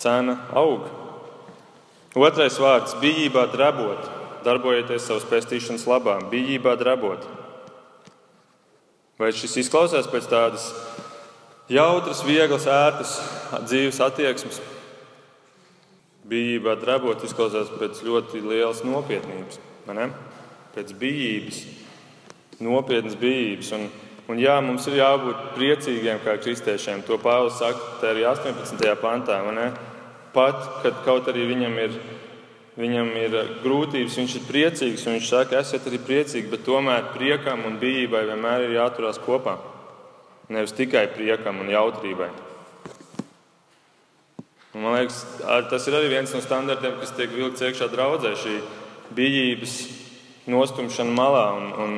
cena 0.00 0.36
aug. 0.52 0.88
Otrais 2.14 2.58
vārds- 2.60 2.94
bijībā 3.02 3.48
drabot, 3.52 4.10
darbojieties 4.44 5.06
savas 5.06 5.24
pestīšanas 5.24 5.86
labā, 5.88 6.20
bijībā 6.30 6.76
drabot. 6.78 7.24
Vai 9.18 9.32
šis 9.32 9.56
izklausās 9.62 10.06
pēc 10.10 10.28
tādas 10.28 10.72
jautras, 11.68 12.22
vieglas, 12.22 12.66
ērtas 12.66 13.20
dzīves 13.66 14.00
attieksmes? 14.00 14.60
Bijībā 16.28 16.76
drabot 16.80 17.22
izklausās 17.22 17.68
pēc 17.68 18.02
ļoti 18.02 18.42
lielas 18.42 18.82
nopietnības, 18.84 19.58
pēc 20.74 20.92
bijības, 20.98 21.64
nopietnas 22.60 23.14
bijības. 23.14 23.72
Un, 23.72 23.90
un 24.28 24.40
jā, 24.40 24.58
mums 24.64 24.86
ir 24.88 25.00
jābūt 25.00 25.48
priecīgiem 25.56 26.22
kā 26.24 26.36
kristiešiem. 26.40 27.02
To 27.08 27.18
Pāvils 27.22 27.58
saka 27.60 28.10
arī 28.10 28.26
18. 28.28 28.84
pantā. 29.02 29.40
Pat, 30.34 30.62
kad 30.82 31.04
kaut 31.06 31.28
arī 31.30 31.44
viņam 31.52 31.76
ir 31.78 31.98
viņam 32.78 33.10
ir 33.18 33.36
grūtības, 33.62 34.16
viņš 34.18 34.32
ir 34.38 34.48
priecīgs, 34.48 35.04
un 35.06 35.16
viņš 35.16 35.28
saka, 35.30 35.60
esiet 35.62 35.86
arī 35.86 36.00
priecīgi, 36.02 36.50
bet 36.50 36.64
tomēr 36.66 37.12
priekam 37.14 37.62
un 37.68 37.78
bijībai 37.82 38.24
vienmēr 38.30 38.66
ir 38.66 38.78
jāturās 38.78 39.20
kopā. 39.22 39.58
Nevis 40.52 40.74
tikai 40.76 41.06
priekam 41.14 41.62
un 41.62 41.70
jautrībai. 41.72 42.28
Un, 44.74 44.82
man 44.82 44.96
liekas, 44.98 45.20
tas 45.70 45.86
ir 45.86 45.96
arī 45.96 46.10
viens 46.10 46.34
no 46.34 46.42
standartiem, 46.42 46.98
kas 46.98 47.14
tiek 47.14 47.30
vilkts 47.32 47.62
iekšā 47.62 47.88
draudzē, 47.92 48.34
šī 48.42 48.56
bijības 49.14 49.76
nostumšana 50.50 51.14
malā. 51.14 51.44
Un, 51.54 51.70
un 51.78 51.94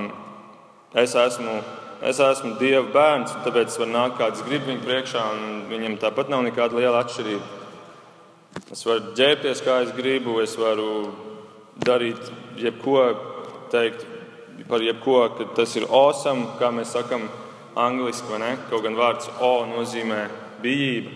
es, 1.01 1.17
esmu, 1.17 1.57
es 2.03 2.19
esmu 2.21 2.57
Dieva 2.61 2.85
bērns, 2.93 3.33
un 3.37 3.45
tāpēc 3.47 3.71
es 3.71 3.79
varu 3.81 3.93
nākt 3.93 4.19
kāds 4.21 4.43
grib 4.47 4.67
viņu 4.69 4.85
priekšā, 4.85 5.23
un 5.37 5.63
viņam 5.71 5.97
tāpat 6.03 6.33
nav 6.33 6.45
nekāda 6.45 6.77
liela 6.77 7.01
atšķirība. 7.05 7.55
Es 8.73 8.85
varu 8.89 9.15
ģērbties, 9.17 9.63
kā 9.65 9.81
es 9.85 9.93
gribu, 9.97 10.41
es 10.43 10.57
varu 10.61 11.13
darīt 11.85 12.31
jebko, 12.61 13.03
teikt 13.73 14.07
par 14.69 14.85
jebko, 14.85 15.19
ka 15.37 15.49
tas 15.57 15.77
ir 15.77 15.87
awesome, 15.89 16.49
kā 16.61 16.73
mēs 16.73 16.95
sakām 16.97 17.29
angliski, 17.77 18.29
vai 18.33 18.41
ne? 18.43 18.51
Kaut 18.71 18.85
gan 18.87 18.97
vārds 18.97 19.31
O 19.45 19.53
nozīmē 19.69 20.27
bijība. 20.65 21.13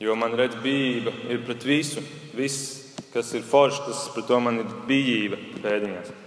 Jo 0.00 0.16
man 0.18 0.34
redz, 0.36 0.56
bijība 0.64 1.12
ir 1.30 1.44
pret 1.46 1.64
visu. 1.64 2.02
Viss, 2.34 2.96
kas 3.12 3.30
ir 3.36 3.46
foršs, 3.46 3.84
tas 3.86 4.04
pret 4.16 4.28
to 4.28 4.40
man 4.42 4.64
ir 4.64 4.76
bijība 4.88 5.38
pēdiņās. 5.62 6.23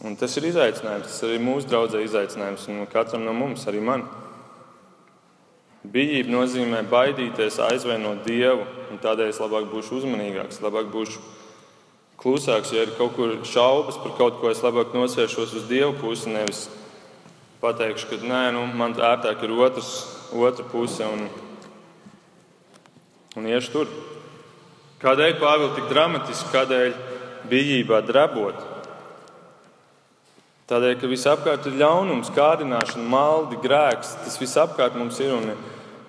Un 0.00 0.16
tas 0.16 0.32
ir 0.40 0.46
izaicinājums. 0.48 1.10
Tas 1.10 1.24
arī 1.28 1.40
mūsu 1.44 1.68
draudzē 1.68 2.00
izaicinājums. 2.06 2.64
Un 2.72 2.86
katram 2.88 3.26
no 3.26 3.34
mums, 3.36 3.66
arī 3.68 3.82
man. 3.84 4.06
Bijība 5.80 6.32
nozīmē 6.32 6.82
baidīties, 6.88 7.56
aizvainot 7.64 8.24
Dievu, 8.26 8.66
un 8.92 9.00
tādēļ 9.00 9.30
es 9.32 9.40
labāk 9.40 9.70
būšu 9.72 10.00
uzmanīgāks, 10.00 10.60
labāk 10.60 10.90
būšu 10.92 11.22
klusāks. 12.20 12.72
Ja 12.76 12.84
ir 12.84 12.92
kaut 12.98 13.14
kur 13.16 13.32
šaubas 13.48 13.96
par 14.00 14.12
kaut 14.18 14.40
ko, 14.40 14.50
es 14.52 14.60
labāk 14.64 14.92
nosvēršos 14.96 15.54
uz 15.56 15.68
Dievu 15.70 15.94
pusi, 16.00 16.32
nevis 16.32 16.66
pateikšu, 17.60 18.10
ka 18.10 18.20
nē, 18.24 18.42
nu, 18.56 18.66
man 18.76 18.96
ērtāk 18.96 19.44
ir 19.44 19.56
otrs, 19.56 19.92
otra 20.36 20.64
puse 20.68 21.04
un, 21.04 21.26
un 23.40 23.48
iešu 23.48 23.72
tur. 23.72 23.94
Kādēļ 25.00 25.38
Pāvils 25.40 25.76
tik 25.78 25.88
dramatiski, 25.92 26.52
kādēļ 26.52 26.92
bijībā 27.48 28.04
drebot. 28.04 28.69
Tādēļ, 30.70 30.92
ka 31.00 31.08
visapkārt 31.10 31.64
ir 31.66 31.80
ļaunums, 31.80 32.28
kārdināšana, 32.30 33.02
maldi, 33.10 33.56
grēks, 33.58 34.12
tas 34.22 34.36
visapkārt 34.38 34.94
mums 34.94 35.16
ir. 35.18 35.32
Un, 35.34 35.48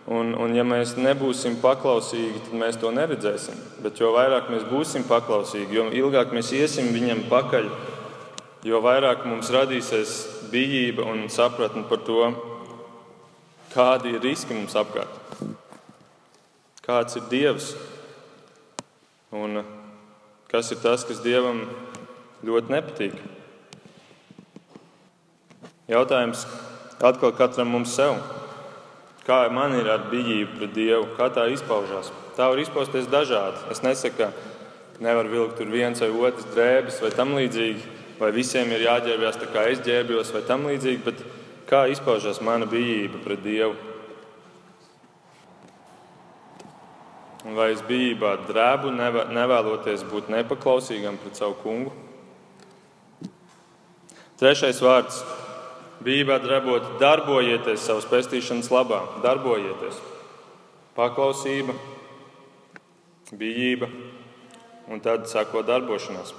un, 0.05 0.36
un 0.38 0.53
ja 0.53 0.62
mēs 0.62 0.91
nebūsim 1.01 1.55
paklausīgi, 1.64 2.43
tad 2.45 2.59
mēs 2.62 2.78
to 2.78 2.91
neredzēsim. 2.93 3.57
Bet 3.82 3.97
jo 3.97 4.12
vairāk 4.14 4.51
mēs 4.53 4.68
būsim 4.70 5.07
paklausīgi, 5.09 5.80
jo 5.80 5.88
ilgāk 6.03 6.36
mēs 6.38 6.53
iesim 6.53 6.91
viņam 6.93 7.24
pakaļ, 7.32 7.72
jo 8.70 8.84
vairāk 8.86 9.26
mums 9.26 9.49
radīsies 9.49 10.14
bijība 10.53 11.09
un 11.09 11.26
sapratne 11.34 11.82
par 11.89 12.05
to, 12.05 12.30
kādi 13.74 14.14
ir 14.14 14.22
riski 14.22 14.53
mums 14.53 14.78
apkārt, 14.78 15.41
kāds 16.86 17.18
ir 17.18 17.30
Dievs 17.34 17.74
un 19.34 19.64
kas 20.53 20.70
ir 20.70 20.86
tas, 20.86 21.01
kas 21.07 21.26
Dievam 21.26 21.66
ļoti 22.45 22.78
nepatīk. 22.78 23.22
Jautājums 25.92 26.46
atkal 27.04 27.34
katram 27.36 27.74
mums 27.74 27.92
sev. 27.98 28.16
Kā 29.28 29.44
man 29.54 29.76
ir 29.76 29.89
ar 29.92 30.06
bijību 30.12 30.56
pret 30.58 30.72
Dievu, 30.76 31.10
kā 31.18 31.28
tā 31.36 31.50
izpaužās? 31.52 32.10
Tā 32.38 32.48
var 32.48 32.62
izpausties 32.62 33.10
dažādi. 33.12 33.60
Es 33.74 33.84
nesaku, 33.84 34.24
ka 34.24 35.04
nevar 35.04 35.28
vilkt 35.30 35.60
tur 35.60 35.70
viens 35.74 36.00
vai 36.02 36.10
otrs 36.10 36.48
drēbes 36.56 37.02
vai 37.04 37.12
tam 37.14 37.36
līdzīgi, 37.36 37.84
vai 38.22 38.32
visiem 38.34 38.72
ir 38.72 38.86
jāģērbjas 38.86 39.39
tā 39.42 39.50
kā 39.52 39.68
es 39.74 39.84
ģērbjos 39.84 40.32
vai 40.34 40.42
tam 40.48 40.66
līdzīgi, 40.70 41.04
bet 41.06 41.24
kā 41.70 41.84
izpaužās 41.92 42.39
mana 42.46 42.70
bijība 42.72 43.20
pret 43.26 43.44
Dievu? 43.44 43.76
Vai 47.52 47.72
es 47.74 47.84
bijībā 47.84 48.36
drēbu, 48.48 48.94
nevēloties 49.34 50.08
būt 50.08 50.32
nepaklausīgam 50.32 51.20
pret 51.20 51.42
savu 51.42 51.58
kungu? 51.66 51.94
Trešais 54.39 54.80
vārds 54.82 55.20
Bībelē 56.02 56.39
darbot, 56.41 56.88
darbojieties 57.02 57.84
savas 57.86 58.08
pestīšanas 58.10 58.72
labā, 58.74 59.04
darbojieties. 59.22 59.99
Paklausība, 60.97 61.76
bijība 63.38 63.88
un 64.91 64.99
tad 64.99 65.30
sako 65.30 65.62
darbošanās. 65.68 66.34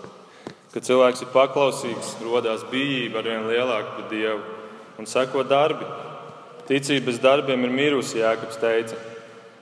Kad 0.73 0.89
cilvēks 0.89 1.23
ir 1.23 1.31
paklausīgs, 1.35 2.17
radās 2.25 2.65
bijība 2.73 3.21
ar 3.21 3.29
vien 3.29 3.49
lielāku 3.49 3.97
pret 3.97 4.11
Dievu 4.13 4.41
un 4.99 5.09
sako 5.09 5.45
darbi. 5.47 5.87
Ticība 6.69 7.11
bez 7.11 7.19
darbiem 7.23 7.67
ir 7.67 7.75
mirusi, 7.75 8.21
Jēkabs 8.21 8.61
teica. 8.61 8.99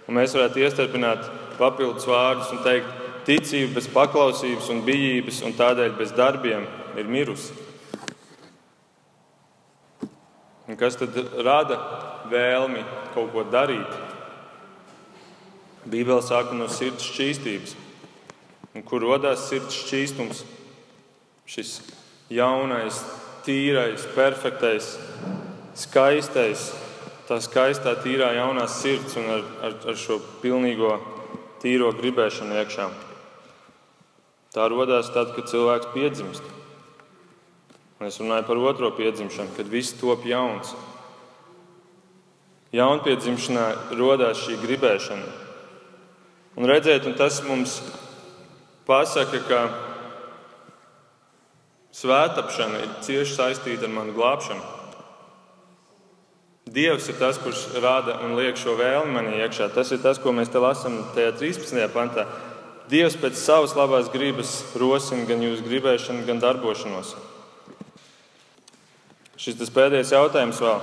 Un 0.08 0.16
mēs 0.18 0.34
varētu 0.36 0.62
iestarpināt 0.64 1.26
papildus 1.58 2.06
vārdus 2.08 2.50
un 2.54 2.62
teikt, 2.64 2.88
ticība 3.28 3.76
bez 3.78 3.88
paklausības 3.92 4.70
un 4.72 4.84
bijības 4.86 5.42
un 5.46 5.56
tādēļ 5.58 5.96
bez 5.98 6.14
darbiem 6.16 6.66
ir 6.98 7.10
mirusi. 7.10 7.69
Un 10.70 10.76
kas 10.78 10.94
tad 10.94 11.16
rada 11.42 11.80
vēlmi 12.30 12.84
kaut 13.10 13.32
ko 13.32 13.42
darīt? 13.50 13.90
Bībele 15.90 16.22
saka 16.22 16.54
no 16.54 16.68
sirds 16.70 17.08
šķīstības. 17.10 17.72
Un 18.78 18.84
kur 18.86 19.02
radās 19.02 19.48
sirds 19.48 19.74
šķīstums? 19.80 20.44
Šis 21.50 21.72
jaunais, 22.30 23.00
tīrais, 23.42 24.04
perfektais, 24.14 24.92
skaistais, 25.74 26.68
tā 27.26 27.40
skaistā, 27.42 27.96
tīrā, 28.04 28.30
jaunā 28.38 28.68
sirds 28.70 29.18
un 29.18 29.26
ar, 29.40 29.44
ar, 29.66 29.76
ar 29.90 29.98
šo 29.98 30.20
pilnīgo 30.44 30.94
tīro 31.64 31.90
gribēšanu 31.98 32.62
iekšā. 32.62 32.86
Tā 34.54 34.70
radās 34.70 35.10
tad, 35.18 35.34
kad 35.34 35.50
cilvēks 35.50 35.90
piedzimst. 35.96 36.59
Un 38.00 38.08
es 38.08 38.16
runāju 38.16 38.46
par 38.48 38.56
otro 38.56 38.88
piedzimšanu, 38.96 39.52
kad 39.58 39.68
viss 39.68 39.92
top 40.00 40.22
jauns. 40.24 40.72
Jaunpiedzimšanā 42.72 43.64
radās 43.92 44.40
šī 44.40 44.54
gribēšana. 44.62 45.26
Un 46.56 46.64
redzēt, 46.70 47.04
un 47.04 47.18
tas 47.18 47.42
mums 47.44 47.74
pasaka, 48.88 49.42
ka 49.44 49.60
svētāpšana 52.00 52.80
ir 52.80 52.94
cieši 53.04 53.36
saistīta 53.36 53.84
ar 53.84 53.92
manu 53.92 54.14
glābšanu. 54.16 54.64
Dievs 56.72 57.10
ir 57.12 57.18
tas, 57.20 57.36
kurš 57.42 57.66
rada 57.84 58.16
un 58.24 58.32
liek 58.38 58.56
šo 58.56 58.78
vēlmi 58.80 59.12
manī 59.12 59.42
iekšā. 59.42 59.68
Tas 59.74 59.92
ir 59.92 60.00
tas, 60.00 60.16
ko 60.22 60.32
mēs 60.32 60.48
te 60.48 60.62
lasām 60.62 61.02
tajā 61.12 61.34
13. 61.36 61.84
pantā. 61.92 62.24
Dievs 62.88 63.20
pēc 63.20 63.36
savas 63.36 63.76
labās 63.76 64.08
gribas 64.08 64.62
rosina 64.80 65.28
gan 65.28 65.44
jūsu 65.44 65.68
gribēšanu, 65.68 66.24
gan 66.24 66.40
darbošanos. 66.40 67.12
Šis 69.40 69.56
ir 69.56 69.70
pēdējais 69.72 70.10
jautājums 70.12 70.58
vēl. 70.60 70.80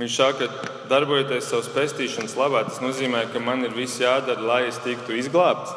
Viņš 0.00 0.14
saka, 0.16 0.48
darbojieties 0.90 1.46
savas 1.46 1.68
pestīšanas 1.70 2.34
labā. 2.34 2.64
Tas 2.66 2.80
nozīmē, 2.82 3.20
ka 3.30 3.38
man 3.38 3.62
ir 3.62 3.76
viss 3.76 4.00
jādara, 4.02 4.42
lai 4.42 4.64
es 4.66 4.80
tiktu 4.82 5.14
izglābts. 5.14 5.70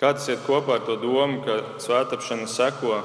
Kā 0.00 0.14
tas 0.16 0.28
iet 0.32 0.40
kopā 0.46 0.78
ar 0.78 0.86
to 0.88 0.96
domu, 1.02 1.42
ka 1.44 1.58
svētāpšana 1.84 2.48
seko 2.48 3.02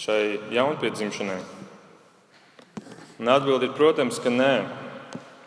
šai 0.00 0.38
jaunpiedzimšanai? 0.56 1.40
Un 3.20 3.28
atbildi 3.28 3.68
ir, 3.68 3.76
protams, 3.76 4.22
ka 4.24 4.32
nē. 4.32 4.54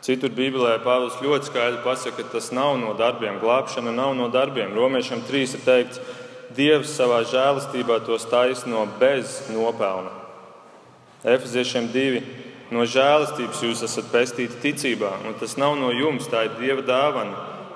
Citur 0.06 0.34
Bībelē 0.36 0.76
Pāvils 0.84 1.18
ļoti 1.24 1.50
skaidri 1.50 1.82
pasaka, 1.82 2.20
ka 2.20 2.36
tas 2.36 2.52
nav 2.54 2.76
no 2.78 2.94
darbiem. 3.00 3.42
Glābšana 3.42 3.94
nav 3.96 4.14
no 4.20 4.28
darbiem. 4.30 4.76
Romiešiem 4.78 5.24
3 5.26 5.58
ir 5.58 5.64
teikts, 5.66 6.02
Dievs 6.54 6.94
savā 6.94 7.24
žēlastībā 7.26 8.00
tos 8.06 8.28
taisno 8.30 8.86
bez 9.00 9.42
nopelna. 9.54 10.12
Efeziešiem 11.24 11.90
divi. 11.94 12.24
No 12.74 12.88
žēlastības 12.90 13.62
jūs 13.62 13.84
esat 13.86 14.08
pestīti 14.10 14.60
ticībā, 14.64 15.12
un 15.28 15.36
tas 15.38 15.58
nav 15.62 15.76
no 15.78 15.92
jums, 15.94 16.26
tā 16.32 16.48
ir 16.48 16.56
Dieva 16.58 16.82
dāvana, 16.86 17.36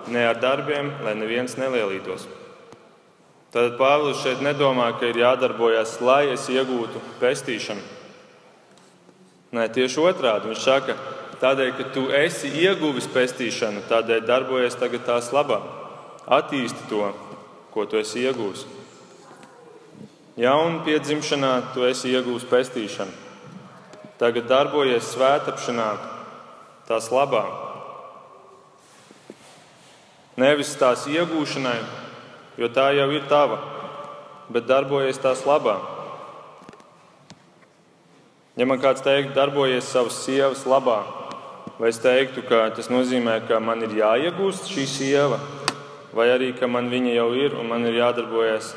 ne 0.10 0.24
ar 0.26 0.40
darbiem, 0.42 0.90
lai 1.06 1.14
neviens 1.18 1.58
nelielītos. 1.60 2.26
Tad 3.54 3.78
Pāvils 3.80 4.24
šeit 4.24 4.42
nedomā, 4.44 4.90
ka 5.00 5.08
ir 5.08 5.22
jādarbojas, 5.22 6.00
lai 6.04 6.26
es 6.34 6.48
iegūtu 6.52 7.00
pestīšanu. 7.22 7.84
Nē, 9.56 9.70
tieši 9.74 10.02
otrādi. 10.04 10.50
Viņš 10.52 10.64
saka, 10.66 10.98
tādēļ, 11.42 11.72
ka 11.78 11.88
tu 11.96 12.08
esi 12.14 12.52
ieguvis 12.66 13.08
pestīšanu, 13.14 13.86
tādēļ 13.88 14.26
darbojies 14.28 14.76
tagad 14.80 15.06
tās 15.08 15.32
labā. 15.36 15.62
Attīsti 16.28 16.90
to, 16.90 17.08
ko 17.74 17.86
tu 17.86 18.00
esi 18.00 18.24
iegūmis. 18.26 18.66
Jaunu 20.38 20.84
piedzimšanā 20.86 21.54
tu 21.74 21.86
esi 21.88 22.12
iegūmis 22.14 22.46
pestīšanu. 22.50 23.14
Tagad 24.18 24.46
darbojies 24.50 25.12
svētāpšanā, 25.14 25.88
tās 26.90 27.10
labā. 27.14 27.44
Nevis 30.38 30.76
tās 30.78 31.08
iegūšanai, 31.10 31.78
jo 32.62 32.70
tā 32.74 32.92
jau 32.98 33.08
ir 33.14 33.26
tava, 33.30 33.60
bet 34.54 34.70
darbojies 34.70 35.22
tās 35.22 35.42
labā. 35.46 35.80
Ja 38.58 38.66
man 38.66 38.82
kāds 38.82 39.04
teiktu, 39.06 39.36
darbojies 39.38 39.90
savas 39.90 40.18
sievas 40.24 40.64
labā, 40.70 41.04
vai 41.78 41.90
es 41.90 42.02
teiktu, 42.02 42.42
ka 42.46 42.64
tas 42.74 42.90
nozīmē, 42.90 43.40
ka 43.50 43.60
man 43.62 43.86
ir 43.86 43.94
jāiegūst 44.00 44.70
šī 44.74 44.86
sieva, 44.90 45.38
vai 46.18 46.32
arī 46.34 46.50
ka 46.58 46.66
man 46.66 46.90
viņa 46.90 47.14
jau 47.14 47.30
ir 47.38 47.54
un 47.54 47.70
man 47.70 47.86
ir 47.86 48.00
jādarbojas 48.00 48.72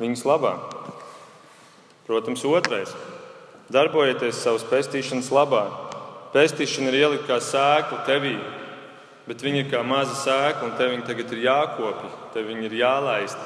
viņas 0.00 0.24
labā. 0.24 0.54
Protams, 2.08 2.44
otrais- 2.48 2.94
darbojieties 3.76 4.40
savas 4.40 4.64
pestīšanas 4.64 5.28
labā. 5.28 5.68
Pestīšana 6.32 6.88
ir 6.88 7.00
ielikt 7.04 7.28
kā 7.28 7.36
sēkla 7.36 8.06
tevī, 8.06 8.38
bet 9.26 9.42
viņa 9.44 9.66
ir 9.66 9.70
kā 9.70 9.84
maza 9.84 10.16
sēkla, 10.16 10.64
un 10.64 10.76
tev 10.78 10.90
viņa 10.92 11.06
tagad 11.06 11.32
ir 11.32 11.44
jākopja, 11.44 12.10
tev 12.32 12.46
viņa 12.46 12.64
ir 12.64 12.70
jālaist, 12.80 13.38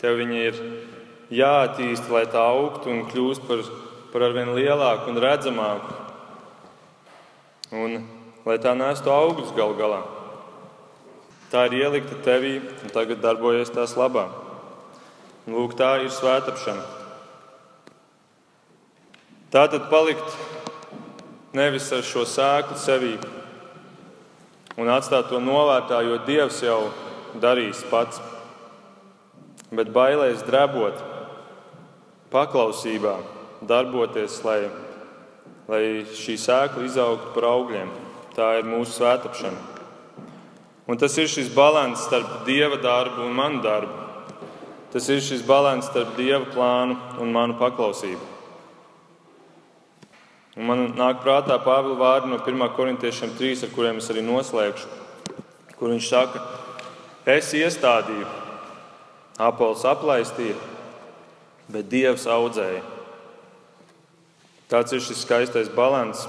tev 0.00 0.18
viņa 0.18 0.38
ir 0.46 0.54
jāattīst, 1.30 2.08
lai 2.08 2.26
tā 2.26 2.38
augtu 2.38 2.90
un 2.90 3.06
kļūst 3.10 3.48
par, 3.48 3.58
par 4.12 4.22
arvien 4.22 4.54
lielāku 4.54 5.08
un 5.08 5.16
redzamāku. 5.16 5.94
Un 7.72 8.08
lai 8.46 8.58
tā 8.58 8.76
nestu 8.76 9.10
augļus 9.10 9.56
gal 9.56 9.74
galā. 9.74 10.13
Tā 11.54 11.68
ir 11.68 11.84
ielikta 11.84 12.16
tevī 12.18 12.56
un 12.58 12.90
tagad 12.90 13.20
darbojas 13.22 13.68
tās 13.70 13.92
labā. 13.94 14.24
Lūk, 15.46 15.76
tā 15.78 16.00
ir 16.02 16.08
svētāpšana. 16.10 16.82
Tā 19.54 19.62
tad 19.70 19.84
palikt 19.86 20.34
nevis 21.54 21.86
ar 21.94 22.02
šo 22.02 22.24
sēklu 22.26 22.74
sevī 22.82 23.12
un 24.82 24.90
atstāt 24.90 25.28
to 25.30 25.38
novērtā, 25.38 26.00
jo 26.02 26.16
Dievs 26.26 26.58
jau 26.64 26.88
darīs 27.38 27.84
pats, 27.86 28.18
bet 29.70 29.92
bailēs 29.94 30.42
drebot, 30.48 30.98
paklausībā, 32.34 33.14
darboties, 33.62 34.40
lai, 34.42 34.58
lai 35.70 35.84
šī 36.18 36.34
sēkla 36.48 36.88
izaugtu 36.90 37.30
par 37.38 37.46
augļiem. 37.52 37.94
Tā 38.34 38.56
ir 38.58 38.66
mūsu 38.66 38.98
svētāpšana. 38.98 39.73
Un 40.84 40.98
tas 41.00 41.14
ir 41.16 41.30
šis 41.32 41.48
līdzsvars 41.54 41.96
starp 41.96 42.42
dieva 42.44 42.76
darbu 42.76 43.22
un 43.24 43.32
manu 43.32 43.62
darbu. 43.64 44.02
Tas 44.92 45.08
ir 45.08 45.22
šis 45.24 45.40
līdzsvars 45.46 45.86
starp 45.86 46.12
dieva 46.18 46.44
plānu 46.52 46.98
un 47.24 47.32
manu 47.32 47.56
paklausību. 47.56 48.20
Un 50.54 50.68
man 50.68 50.82
nāk 50.94 51.22
prātā 51.24 51.56
Pāvila 51.64 51.96
vārdi 51.98 52.28
no 52.30 52.36
1. 52.38 52.68
korintiešiem 52.76 53.32
3, 53.40 53.64
ar 53.64 53.72
kuriem 53.74 53.96
es 53.98 54.10
arī 54.12 54.20
noslēgšu, 54.22 54.90
kur 55.80 55.90
viņš 55.90 56.10
saka, 56.12 56.42
es 57.26 57.48
iestādīju, 57.56 58.28
Apols 59.42 59.82
aplaistīja, 59.88 60.54
bet 61.74 61.88
Dievs 61.90 62.28
audzēja. 62.30 62.84
Tāds 64.70 64.94
ir 64.94 65.02
šis 65.02 65.24
skaistais 65.24 65.72
līdzsvars, 65.74 66.22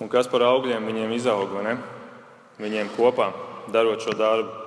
un 0.00 0.10
kas 0.10 0.26
par 0.32 0.42
augļiem 0.48 0.88
viņiem 0.90 1.14
izauga, 1.20 1.60
viņiem 2.58 2.90
kopā 2.96 3.30
darot 3.72 4.02
šo 4.04 4.14
darbu. 4.16 4.64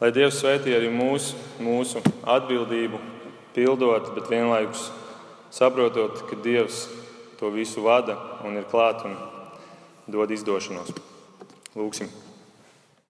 Lai 0.00 0.12
Dievs 0.16 0.38
svētī 0.40 0.72
arī 0.72 0.88
mūsu, 0.92 1.36
mūsu 1.60 2.00
atbildību, 2.24 3.00
pildot, 3.52 4.14
bet 4.16 4.30
vienlaikus 4.32 4.88
saprotot, 5.52 6.24
ka 6.30 6.40
Dievs 6.40 6.86
to 7.40 7.52
visu 7.52 7.84
vada 7.84 8.16
un 8.44 8.56
ir 8.56 8.68
klāt 8.70 9.04
un 9.04 9.16
dod 10.08 10.32
izdošanos. 10.32 10.94
Lūksim! 11.76 12.29